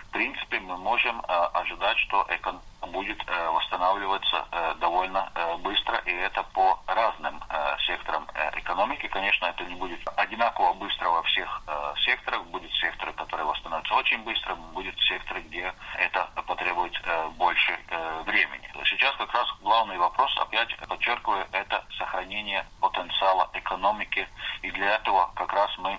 в 0.09 0.11
принципе, 0.11 0.59
мы 0.61 0.77
можем 0.79 1.21
э, 1.21 1.25
ожидать, 1.53 1.99
что 1.99 2.27
экономика 2.31 2.65
будет 2.93 3.23
э, 3.27 3.49
восстанавливаться 3.51 4.47
э, 4.51 4.75
довольно 4.81 5.31
быстро, 5.59 5.99
и 6.07 6.13
это 6.13 6.43
по 6.55 6.81
разным 6.87 7.43
секторам 7.87 8.27
экономики. 8.55 9.07
Конечно, 9.09 9.47
это 9.47 9.65
не 9.65 9.75
будет 9.75 10.01
одинаково 10.17 10.73
быстро 10.75 11.09
во 11.09 11.23
всех 11.25 11.63
секторах. 12.07 12.45
Будут 12.45 12.73
секторы, 12.75 13.13
которые 13.13 13.47
восстановятся 13.47 13.95
очень 13.95 14.23
быстро, 14.23 14.55
будет 14.55 14.97
секторы, 15.01 15.41
где 15.41 15.73
это 15.99 16.29
потребует 16.47 16.95
больше 17.37 17.79
времени. 18.25 18.71
Сейчас 18.85 19.15
как 19.17 19.33
раз 19.35 19.47
главный 19.61 19.99
вопрос, 19.99 20.35
опять 20.39 20.75
подчеркиваю, 20.89 21.47
это 21.53 21.85
сохранение 21.99 22.65
потенциала 22.81 23.51
экономики. 23.55 24.29
И 24.63 24.71
для 24.71 24.95
этого 24.97 25.31
как 25.35 25.53
раз 25.53 25.71
мы 25.79 25.99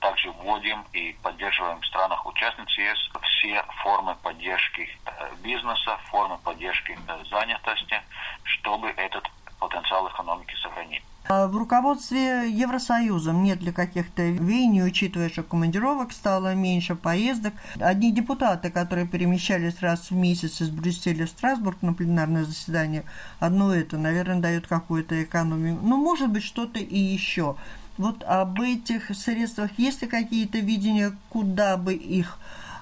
также 0.00 0.30
вводим 0.30 0.84
и 0.92 1.16
поддерживаем 1.22 1.80
в 1.80 1.86
странах-участниц 1.86 2.68
ЕС 2.78 3.10
все 3.22 3.64
формы 3.82 4.16
поддержки 4.22 4.88
э, 5.04 5.34
бизнеса, 5.42 5.98
формы 6.10 6.38
поддержки 6.38 6.98
э, 7.06 7.24
занятости, 7.30 8.00
чтобы 8.44 8.88
этот 8.90 9.28
потенциал 9.58 10.08
экономики 10.08 10.54
сохранить. 10.62 11.02
В 11.26 11.56
руководстве 11.56 12.50
Евросоюзом 12.50 13.42
нет 13.42 13.62
ли 13.62 13.72
каких-то 13.72 14.22
веяний, 14.22 14.86
учитывая, 14.86 15.30
что 15.30 15.42
командировок 15.42 16.12
стало 16.12 16.54
меньше, 16.54 16.96
поездок? 16.96 17.54
Одни 17.80 18.12
депутаты, 18.12 18.70
которые 18.70 19.06
перемещались 19.06 19.80
раз 19.80 20.10
в 20.10 20.14
месяц 20.14 20.60
из 20.60 20.68
Брюсселя 20.68 21.24
в 21.24 21.30
Страсбург 21.30 21.80
на 21.80 21.94
пленарное 21.94 22.44
заседание, 22.44 23.04
одно 23.40 23.74
это, 23.74 23.96
наверное, 23.96 24.40
дает 24.40 24.66
какую-то 24.66 25.22
экономию. 25.24 25.78
Ну, 25.80 25.96
может 25.96 26.28
быть, 26.28 26.44
что-то 26.44 26.78
и 26.78 26.98
еще. 26.98 27.56
Вот 27.96 28.24
об 28.24 28.60
этих 28.60 29.14
средствах 29.14 29.70
есть 29.78 30.02
ли 30.02 30.08
какие-то 30.08 30.58
видения, 30.58 31.16
куда 31.28 31.76
бы 31.76 31.94
их 31.94 32.38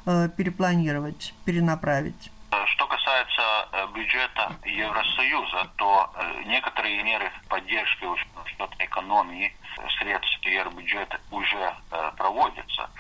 э, 0.07 0.29
перепланировать, 0.37 1.35
перенаправить? 1.45 2.31
Что 2.67 2.87
касается 2.87 3.43
э, 3.73 3.87
бюджета 3.95 4.53
Евросоюза, 4.65 5.71
то 5.77 6.11
э, 6.15 6.43
некоторые 6.47 7.03
меры 7.03 7.31
поддержки 7.49 8.07
счет 8.47 8.71
экономии 8.79 9.55
средств 9.99 10.39
бюджета 10.77 11.21
уже 11.31 11.75
э, 11.91 12.11
проводятся. 12.17 12.91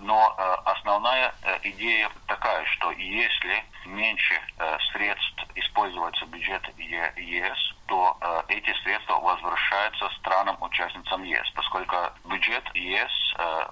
Но 0.00 0.34
основная 0.64 1.34
идея 1.62 2.10
такая, 2.26 2.64
что 2.64 2.90
если 2.92 3.62
меньше 3.84 4.34
средств 4.90 5.44
используется 5.54 6.24
бюджет 6.26 6.62
ЕС, 6.78 7.74
то 7.92 8.16
эти 8.48 8.72
средства 8.82 9.20
возвращаются 9.20 10.08
странам-участницам 10.20 11.22
ЕС, 11.24 11.50
поскольку 11.54 11.94
бюджет 12.24 12.64
ЕС 12.72 13.10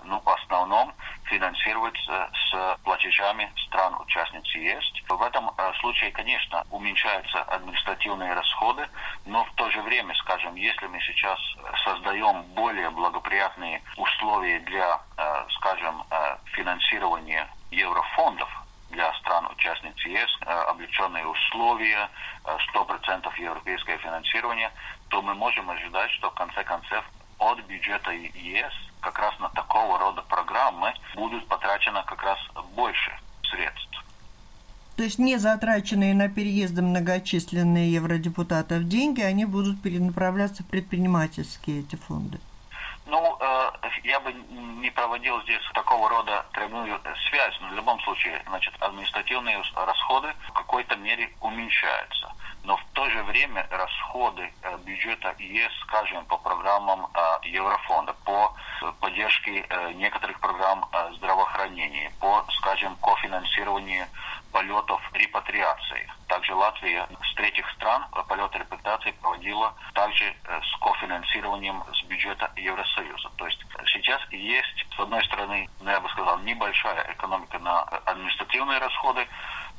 ну, 0.04 0.20
в 0.20 0.28
основном 0.28 0.92
финансируется 1.24 2.30
с 2.34 2.76
платежами 2.84 3.50
стран-участниц 3.66 4.44
ЕС. 4.56 4.84
В 5.08 5.22
этом 5.22 5.50
э, 5.56 5.72
случае, 5.80 6.10
конечно, 6.10 6.66
уменьшаются 6.70 7.42
административные 7.44 8.34
расходы, 8.34 8.86
но 9.24 9.44
в 9.44 9.52
то 9.54 9.70
же 9.70 9.80
время, 9.82 10.14
скажем, 10.16 10.54
если 10.54 10.86
мы 10.86 11.00
сейчас 11.00 11.38
создаем 11.84 12.42
более 12.54 12.90
благоприятные 12.90 13.82
условия 13.96 14.58
для, 14.60 15.00
э, 15.16 15.44
скажем, 15.50 16.04
э, 16.10 16.36
финансирования 16.52 17.48
еврофондов, 17.70 18.48
для 18.90 19.12
стран-участниц 19.14 19.96
ЕС, 20.04 20.30
облегченные 20.68 21.26
условия, 21.26 22.08
100% 22.44 23.40
европейское 23.40 23.98
финансирование, 23.98 24.70
то 25.08 25.22
мы 25.22 25.34
можем 25.34 25.70
ожидать, 25.70 26.10
что 26.12 26.30
в 26.30 26.34
конце 26.34 26.62
концов 26.64 27.04
от 27.38 27.58
бюджета 27.60 28.12
ЕС 28.12 28.72
как 29.00 29.18
раз 29.18 29.38
на 29.38 29.48
такого 29.50 29.98
рода 29.98 30.22
программы 30.22 30.92
будут 31.14 31.46
потрачено 31.48 32.02
как 32.06 32.22
раз 32.22 32.38
больше 32.74 33.12
средств. 33.50 34.04
То 34.96 35.04
есть 35.04 35.18
не 35.18 35.38
затраченные 35.38 36.14
на 36.14 36.28
переезды 36.28 36.82
многочисленные 36.82 37.90
евродепутатов 37.90 38.86
деньги, 38.86 39.22
они 39.22 39.46
будут 39.46 39.80
перенаправляться 39.82 40.62
в 40.62 40.66
предпринимательские 40.66 41.80
эти 41.80 41.96
фонды? 41.96 42.38
Ну, 43.06 43.36
э, 43.39 43.39
я 44.02 44.20
бы 44.20 44.32
не 44.32 44.90
проводил 44.90 45.40
здесь 45.42 45.62
такого 45.74 46.08
рода 46.08 46.46
прямую 46.52 47.00
связь, 47.28 47.58
но 47.60 47.68
в 47.68 47.74
любом 47.74 48.00
случае, 48.00 48.42
значит, 48.46 48.74
административные 48.80 49.62
расходы 49.74 50.34
в 50.48 50.52
какой-то 50.52 50.96
мере 50.96 51.30
уменьшаются. 51.40 52.32
Но 52.62 52.76
в 52.76 52.84
то 52.92 53.08
же 53.08 53.22
время 53.22 53.66
расходы 53.70 54.52
э, 54.62 54.76
бюджета 54.84 55.34
ЕС, 55.38 55.72
скажем, 55.82 56.24
по 56.26 56.36
программам 56.36 57.06
э, 57.14 57.48
Еврофонда, 57.48 58.12
по 58.24 58.54
поддержке 59.00 59.64
э, 59.68 59.92
некоторых 59.92 60.38
программ 60.40 60.86
здравоохранения, 61.16 62.12
по, 62.20 62.44
скажем, 62.58 62.96
кофинансированию 62.96 64.06
полетов 64.52 65.00
репатриации. 65.12 66.08
Также 66.26 66.54
Латвия 66.54 67.08
с 67.22 67.34
третьих 67.34 67.68
стран 67.72 68.04
полеты 68.28 68.58
репатриации 68.58 69.12
проводила 69.12 69.74
также 69.94 70.34
с 70.44 70.76
кофинансированием 70.80 71.82
с 71.92 72.02
бюджета 72.04 72.50
Евросоюза. 72.56 73.30
То 73.36 73.46
есть 73.46 73.64
сейчас 73.86 74.20
есть, 74.30 74.86
с 74.96 75.00
одной 75.00 75.24
стороны, 75.24 75.68
ну, 75.80 75.90
я 75.90 76.00
бы 76.00 76.08
сказал, 76.10 76.38
небольшая 76.40 77.12
экономика 77.12 77.58
на 77.58 77.82
административные 77.82 78.78
расходы, 78.78 79.26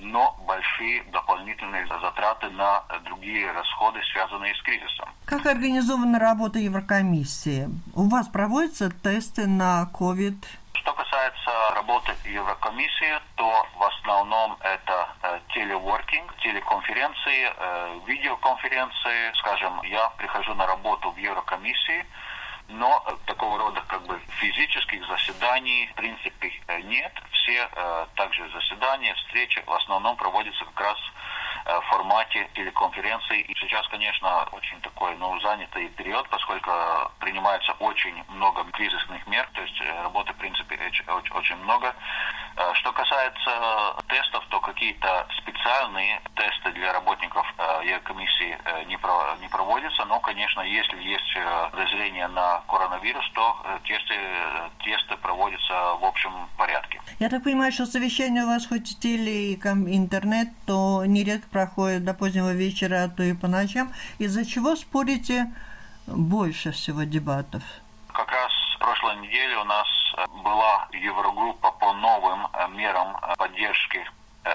но 0.01 0.35
большие 0.47 1.03
дополнительные 1.11 1.87
затраты 1.87 2.49
на 2.49 2.83
другие 3.05 3.51
расходы, 3.51 3.99
связанные 4.11 4.53
с 4.55 4.61
кризисом. 4.63 5.09
Как 5.25 5.45
организована 5.45 6.19
работа 6.19 6.59
Еврокомиссии? 6.59 7.69
У 7.93 8.09
вас 8.09 8.27
проводятся 8.27 8.89
тесты 8.89 9.47
на 9.47 9.89
COVID? 9.93 10.43
Что 10.73 10.93
касается 10.93 11.51
работы 11.75 12.11
Еврокомиссии, 12.25 13.19
то 13.35 13.67
в 13.77 13.83
основном 13.83 14.57
это 14.61 15.09
э, 15.21 15.39
телеворкинг, 15.53 16.35
телеконференции, 16.37 17.53
э, 17.55 17.99
видеоконференции. 18.07 19.33
Скажем, 19.39 19.81
я 19.83 20.09
прихожу 20.17 20.55
на 20.55 20.65
работу 20.65 21.11
в 21.11 21.17
Еврокомиссии, 21.17 22.05
но 22.71 23.03
э, 23.05 23.11
такого 23.25 23.57
рода 23.57 23.81
как 23.87 24.05
бы 24.05 24.19
физических 24.39 25.05
заседаний 25.07 25.87
в 25.91 25.95
принципе 25.95 26.51
э, 26.67 26.81
нет. 26.81 27.13
Все 27.31 27.69
э, 27.71 28.05
также 28.15 28.49
заседания, 28.49 29.13
встречи 29.15 29.61
в 29.65 29.71
основном 29.71 30.15
проводятся 30.15 30.65
как 30.65 30.79
раз 30.79 30.97
Э, 31.63 31.79
формате 31.89 32.49
телеконференции. 32.55 33.41
И 33.41 33.55
сейчас, 33.55 33.87
конечно, 33.87 34.47
очень 34.51 34.81
такой 34.81 35.15
ну, 35.17 35.39
занятый 35.41 35.89
период, 35.89 36.27
поскольку 36.29 36.71
принимается 37.19 37.73
очень 37.73 38.23
много 38.29 38.63
кризисных 38.71 39.25
мер, 39.27 39.47
то 39.53 39.61
есть 39.61 39.79
работы, 40.03 40.33
в 40.33 40.37
принципе, 40.37 40.79
очень 41.07 41.55
много. 41.57 41.93
Э, 42.57 42.73
что 42.75 42.91
касается 42.91 43.51
тестов, 44.07 44.43
то 44.49 44.59
какие-то 44.59 45.27
специальные 45.41 46.21
тесты 46.35 46.71
для 46.73 46.93
работников 46.93 47.45
не, 48.87 48.97
про, 48.97 49.35
не 49.39 49.47
проводятся, 49.47 50.05
но, 50.05 50.19
конечно, 50.19 50.61
если 50.61 51.01
есть 51.01 51.37
подозрение 51.71 52.27
на 52.27 52.61
коронавирус, 52.67 53.29
то 53.33 53.57
тесты, 53.83 54.15
тесты 54.83 55.17
проводятся 55.17 55.73
в 55.99 56.05
общем 56.05 56.31
порядке. 56.57 57.01
Я 57.19 57.29
так 57.29 57.43
понимаю, 57.43 57.71
что 57.71 57.85
совещание 57.85 58.43
у 58.43 58.47
вас 58.47 58.67
хоть 58.67 58.99
теле, 58.99 59.53
и 59.53 59.55
интернет, 59.55 60.49
то 60.65 61.05
нередко 61.05 61.49
проходит 61.49 62.03
до 62.03 62.13
позднего 62.13 62.53
вечера, 62.53 63.03
а 63.03 63.09
то 63.09 63.23
и 63.23 63.33
по 63.33 63.47
ночам, 63.47 63.91
из-за 64.19 64.45
чего 64.45 64.75
спорите 64.75 65.51
больше 66.07 66.71
всего 66.71 67.03
дебатов? 67.03 67.63
Как 68.13 68.29
раз 68.31 68.51
прошлой 68.91 69.21
неделе 69.21 69.55
у 69.57 69.63
нас 69.63 69.87
э, 70.17 70.25
была 70.43 70.85
Еврогруппа 70.91 71.71
по 71.71 71.93
новым 71.93 72.45
э, 72.47 72.67
мерам 72.71 73.15
э, 73.21 73.35
поддержки 73.37 74.05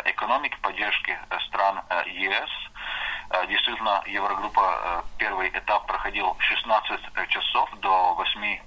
экономики, 0.05 0.59
поддержки 0.63 1.17
стран 1.47 1.81
ЕС. 2.07 2.51
Действительно, 3.49 4.03
Еврогруппа 4.05 5.05
первый 5.17 5.49
этап 5.51 5.87
проходил 5.87 6.35
16 6.41 7.29
часов 7.29 7.71
до 7.79 8.15
8 8.15 8.59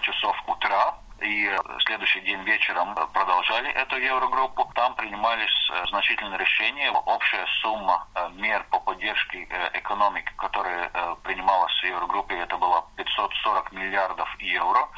часов 0.00 0.36
утра 0.48 0.96
и 1.20 1.56
следующий 1.86 2.22
день 2.22 2.42
вечером 2.42 2.92
продолжали 3.12 3.70
эту 3.70 3.96
Еврогруппу. 3.98 4.68
Там 4.74 4.96
принимались 4.96 5.70
значительные 5.90 6.38
решения. 6.38 6.90
Общая 6.90 7.46
сумма 7.62 8.08
мер 8.32 8.66
по 8.70 8.80
поддержке 8.80 9.46
экономики, 9.74 10.32
которая 10.36 10.90
принималась 11.22 11.72
в 11.80 11.84
Еврогруппе, 11.84 12.34
это 12.34 12.56
было 12.56 12.84
540 12.96 13.70
миллиардов 13.70 14.28
евро. 14.40 14.88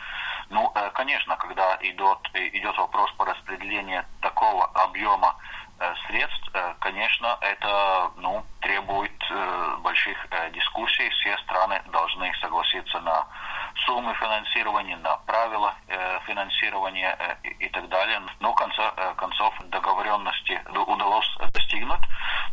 Ну, 0.50 0.72
конечно, 0.94 1.36
когда 1.36 1.76
идет, 1.80 2.18
идет 2.34 2.76
вопрос 2.78 3.10
по 3.12 3.24
распределению 3.24 4.04
такого 4.20 4.66
объема 4.66 5.36
средств, 6.06 6.50
конечно, 6.80 7.36
это 7.40 8.10
ну, 8.16 8.44
требует 8.60 9.12
больших 9.80 10.16
дискуссий. 10.52 11.08
Все 11.10 11.36
страны 11.38 11.82
должны 11.90 12.32
согласиться 12.40 13.00
на 13.00 13.26
суммы 13.84 14.14
финансирования, 14.14 14.96
на 14.96 15.16
правила 15.18 15.74
э, 15.88 16.18
финансирования 16.26 17.16
э, 17.18 17.48
и, 17.48 17.68
так 17.68 17.88
далее. 17.88 18.20
Но 18.40 18.52
в 18.52 18.54
конце 18.56 18.82
э, 18.96 19.14
концов 19.16 19.54
договоренности 19.66 20.60
удалось 20.86 21.30
достигнуть. 21.52 22.00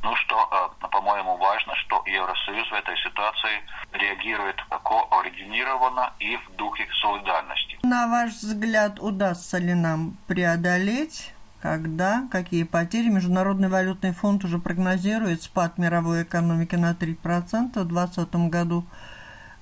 Ну 0.04 0.16
что, 0.16 0.70
э, 0.82 0.88
по-моему, 0.88 1.38
важно, 1.38 1.76
что 1.76 2.04
Евросоюз 2.06 2.70
в 2.70 2.74
этой 2.74 2.97
ситуации 2.97 3.64
реагирует 3.93 4.62
координированно 4.70 6.14
и 6.20 6.38
в 6.38 6.56
духе 6.58 6.88
солидарности. 7.01 7.80
На 7.84 8.08
ваш 8.08 8.32
взгляд, 8.32 8.99
удастся 8.99 9.58
ли 9.58 9.74
нам 9.74 10.18
преодолеть 10.28 11.34
когда, 11.62 12.28
какие 12.30 12.64
потери. 12.64 13.08
Международный 13.08 13.70
валютный 13.70 14.12
фонд 14.12 14.43
уже 14.43 14.60
прогнозирует 14.60 15.43
спад 15.43 15.78
мировой 15.78 16.24
экономики 16.24 16.76
на 16.76 16.91
3% 16.91 17.80
в 17.80 17.88
2020 17.88 18.36
году 18.51 18.84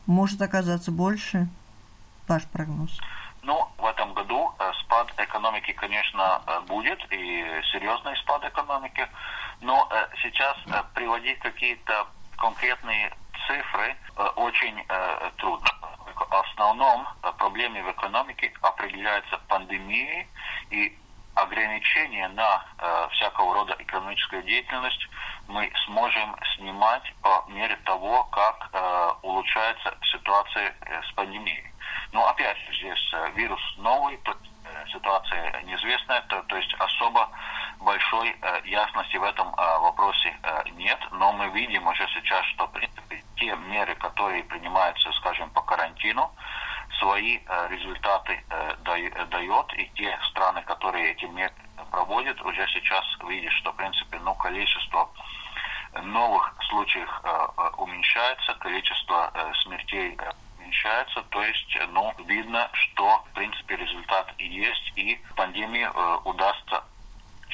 может 0.08 0.42
оказаться 0.42 0.92
больше? 0.92 1.48
Ваш 2.28 2.44
прогноз? 2.48 3.00
Ну, 3.44 3.68
в 3.78 3.86
этом 3.86 4.14
году 4.14 4.52
э, 4.60 4.72
спад 4.82 5.14
экономики, 5.18 5.74
конечно, 5.74 6.42
э, 6.46 6.60
будет, 6.68 7.00
и 7.12 7.46
серьезный 7.72 8.16
спад 8.18 8.44
экономики. 8.46 9.08
Но 9.62 9.88
сейчас 10.22 10.58
приводить 10.94 11.40
какие-то 11.40 12.08
конкретные 12.38 13.14
цифры 13.48 13.96
очень 14.36 14.84
трудно. 15.38 15.70
В 16.16 16.34
основном 16.34 17.08
проблемы 17.38 17.84
в 17.84 17.92
экономике 17.92 18.52
определяются 18.62 19.38
пандемией 19.48 20.28
и 20.72 20.98
ограничения 21.36 22.28
на 22.30 22.66
э, 22.78 23.08
всякого 23.12 23.54
рода 23.54 23.76
экономическую 23.80 24.44
деятельность 24.44 25.08
мы 25.48 25.72
сможем 25.86 26.36
снимать 26.56 27.14
по 27.22 27.46
мере 27.48 27.76
того, 27.86 28.24
как 28.26 28.70
э, 28.74 29.10
улучшается 29.22 29.96
ситуация 30.12 30.76
э, 30.82 31.02
с 31.04 31.12
пандемией. 31.14 31.66
Но 32.12 32.28
опять 32.28 32.58
же, 32.58 32.74
здесь 32.76 33.14
э, 33.14 33.32
вирус 33.36 33.62
новый, 33.78 34.18
то, 34.18 34.32
э, 34.32 34.86
ситуация 34.92 35.62
неизвестная, 35.64 36.22
то, 36.28 36.42
то 36.44 36.58
есть 36.58 36.74
особо 36.80 37.30
большой 37.82 38.30
э, 38.30 38.62
ясности 38.66 39.18
в 39.18 39.24
этом 39.24 39.48
э, 39.50 39.80
вопросе 39.80 40.38
э, 40.44 40.64
нет, 40.76 41.00
но 41.12 41.34
мы 41.34 41.50
видим 41.50 41.88
уже 41.88 42.08
сейчас, 42.14 42.46
что 42.48 42.68
в 42.68 42.72
принципе 42.72 43.24
те 43.36 43.56
меры, 43.56 43.96
которые 43.96 44.44
принимаются, 44.44 45.12
скажем, 45.14 45.50
по 45.52 45.62
карантину, 45.62 46.32
свои 47.00 47.40
результаты 47.70 48.44
дает, 48.84 49.74
и 49.74 49.90
те 49.96 50.16
страны, 50.30 50.62
которые 50.62 51.14
эти 51.14 51.26
меры 51.26 51.54
проводят, 51.90 52.40
уже 52.42 52.68
сейчас 52.68 53.04
видят, 53.28 53.52
что, 53.54 53.72
в 53.72 53.76
принципе, 53.76 54.20
ну, 54.20 54.36
количество 54.36 55.10
новых 56.04 56.54
случаев 56.70 57.10
уменьшается, 57.78 58.54
количество 58.60 59.34
смертей 59.64 60.16
уменьшается, 60.60 61.24
то 61.32 61.42
есть, 61.42 61.78
ну, 61.90 62.14
видно, 62.28 62.70
что, 62.74 63.24
в 63.32 63.34
принципе, 63.34 63.78
результат 63.78 64.32
есть, 64.38 64.92
и 64.96 65.20
пандемии 65.36 65.90
удастся 66.26 66.84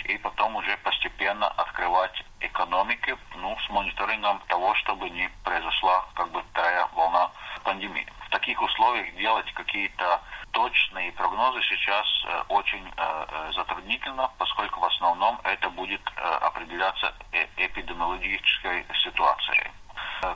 и 0.05 0.17
потом 0.17 0.55
уже 0.55 0.77
постепенно 0.77 1.47
открывать 1.47 2.23
экономики, 2.39 3.15
ну, 3.35 3.57
с 3.59 3.69
мониторингом 3.69 4.41
того, 4.47 4.73
чтобы 4.75 5.09
не 5.09 5.29
произошла 5.43 6.05
как 6.15 6.31
бы 6.31 6.41
вторая 6.51 6.87
волна 6.93 7.31
пандемии 7.63 8.07
в 8.27 8.29
таких 8.29 8.61
условиях 8.61 9.15
делать 9.15 9.51
какие-то 9.53 10.21
точные 10.51 11.11
прогнозы 11.13 11.61
сейчас 11.63 12.05
э, 12.25 12.43
очень 12.49 12.85
э, 12.85 13.25
э, 13.29 13.51
затруднительно, 13.53 14.29
поскольку 14.37 14.81
в 14.81 14.85
основном 14.85 15.39
это 15.43 15.69
будет 15.69 16.01
определяться 16.41 17.13
эпидемиологической 17.57 18.85
ситуацией. 19.03 19.71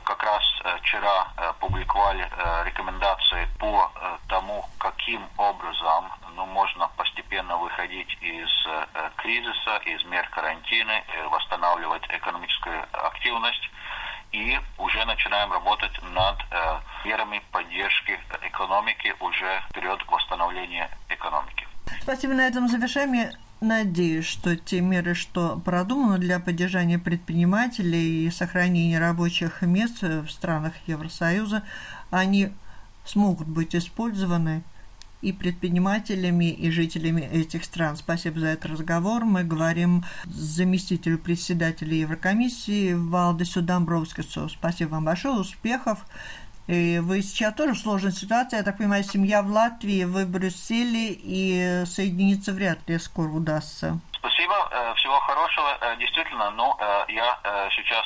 Как 0.04 0.24
раз 0.24 0.44
вчера 0.80 1.28
публиковали 1.60 2.30
рекомендации 2.66 3.48
по 3.60 3.92
тому, 4.28 4.66
каким 4.78 5.28
образом 5.38 6.12
ну, 6.36 6.46
можно 6.46 6.88
постепенно 6.98 7.58
выходить 7.58 8.18
из 8.22 8.50
кризиса, 9.18 9.78
из 9.86 10.04
мер 10.06 10.28
карантина, 10.30 11.02
восстанавливать 11.30 12.04
экономическую 12.10 12.86
активность 12.92 13.72
и 14.32 14.60
уже 14.78 15.06
начинаем 15.06 15.52
работать 15.52 15.92
над 16.02 16.38
э, 16.52 16.80
мерами 17.06 17.42
поддержки 17.52 18.20
экономики 18.42 19.14
уже 19.20 19.62
вперед 19.70 20.04
к 20.04 20.12
восстановлению 20.12 20.88
экономики. 21.10 21.68
Спасибо. 22.02 22.34
На 22.34 22.48
этом 22.48 22.68
завершаем. 22.68 23.32
Надеюсь, 23.62 24.26
что 24.26 24.56
те 24.56 24.82
меры, 24.82 25.14
что 25.14 25.62
продуманы 25.64 26.18
для 26.18 26.40
поддержания 26.40 26.98
предпринимателей 26.98 28.26
и 28.26 28.32
сохранения 28.32 28.98
рабочих 28.98 29.62
мест 29.62 30.02
в 30.02 30.28
странах 30.30 30.74
Евросоюза, 30.88 31.62
они 32.10 32.50
смогут 33.06 33.48
быть 33.48 33.76
использованы 33.76 34.64
и 35.22 35.32
предпринимателями, 35.32 36.50
и 36.50 36.72
жителями 36.72 37.22
этих 37.22 37.64
стран. 37.64 37.98
Спасибо 37.98 38.40
за 38.40 38.48
этот 38.48 38.72
разговор. 38.72 39.26
Мы 39.26 39.44
говорим 39.44 40.06
заместителю 40.26 41.20
председателя 41.20 41.94
Еврокомиссии 41.94 42.94
Валдесу 42.94 43.62
Домбровскису. 43.62 44.50
Спасибо 44.50 44.90
вам 44.90 45.06
большое, 45.06 45.36
успехов. 45.36 46.04
И 46.68 47.00
вы 47.00 47.22
сейчас 47.22 47.54
тоже 47.54 47.74
в 47.74 47.80
сложной 47.80 48.12
ситуации. 48.12 48.58
Я 48.58 48.64
так 48.64 48.78
понимаю, 48.78 49.04
семья 49.04 49.42
в 49.42 49.48
Латвии, 49.48 50.04
вы 50.04 50.26
в 50.26 50.30
Брюсселе, 50.30 51.12
и 51.12 51.84
соединиться 51.86 52.54
вряд 52.54 52.88
ли 52.88 52.98
скоро 53.00 53.30
удастся. 53.30 54.00
Спасибо, 54.22 54.70
э, 54.72 54.94
всего 54.96 55.20
хорошего. 55.20 55.78
Э, 55.82 55.98
действительно, 55.98 56.52
ну, 56.52 56.78
э, 56.80 57.06
я 57.10 57.40
сейчас 57.72 58.06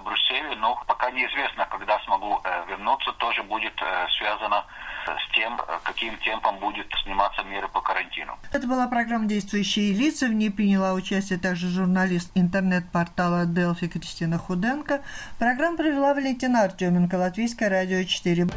в 0.00 0.04
Брюсселе, 0.04 0.56
но 0.56 0.82
пока 0.86 1.10
неизвестно, 1.10 1.66
когда 1.66 2.00
смогу 2.00 2.42
вернуться, 2.68 3.12
тоже 3.12 3.42
будет 3.42 3.74
связано 4.16 4.64
с 5.06 5.34
тем, 5.34 5.60
каким 5.84 6.16
темпом 6.18 6.58
будет 6.58 6.86
сниматься 7.02 7.42
меры 7.42 7.68
по 7.68 7.80
карантину. 7.80 8.38
Это 8.52 8.66
была 8.66 8.86
программа 8.88 9.26
«Действующие 9.26 9.92
лица». 9.92 10.26
В 10.26 10.32
ней 10.32 10.50
приняла 10.50 10.92
участие 10.94 11.38
также 11.38 11.68
журналист 11.68 12.30
интернет-портала 12.34 13.46
Делфи 13.46 13.88
Кристина 13.88 14.38
Худенко. 14.38 15.02
Программу 15.38 15.76
провела 15.76 16.14
Валентина 16.14 16.64
Артеменко, 16.64 17.14
Латвийское 17.16 17.68
радио 17.68 18.02
4. 18.04 18.48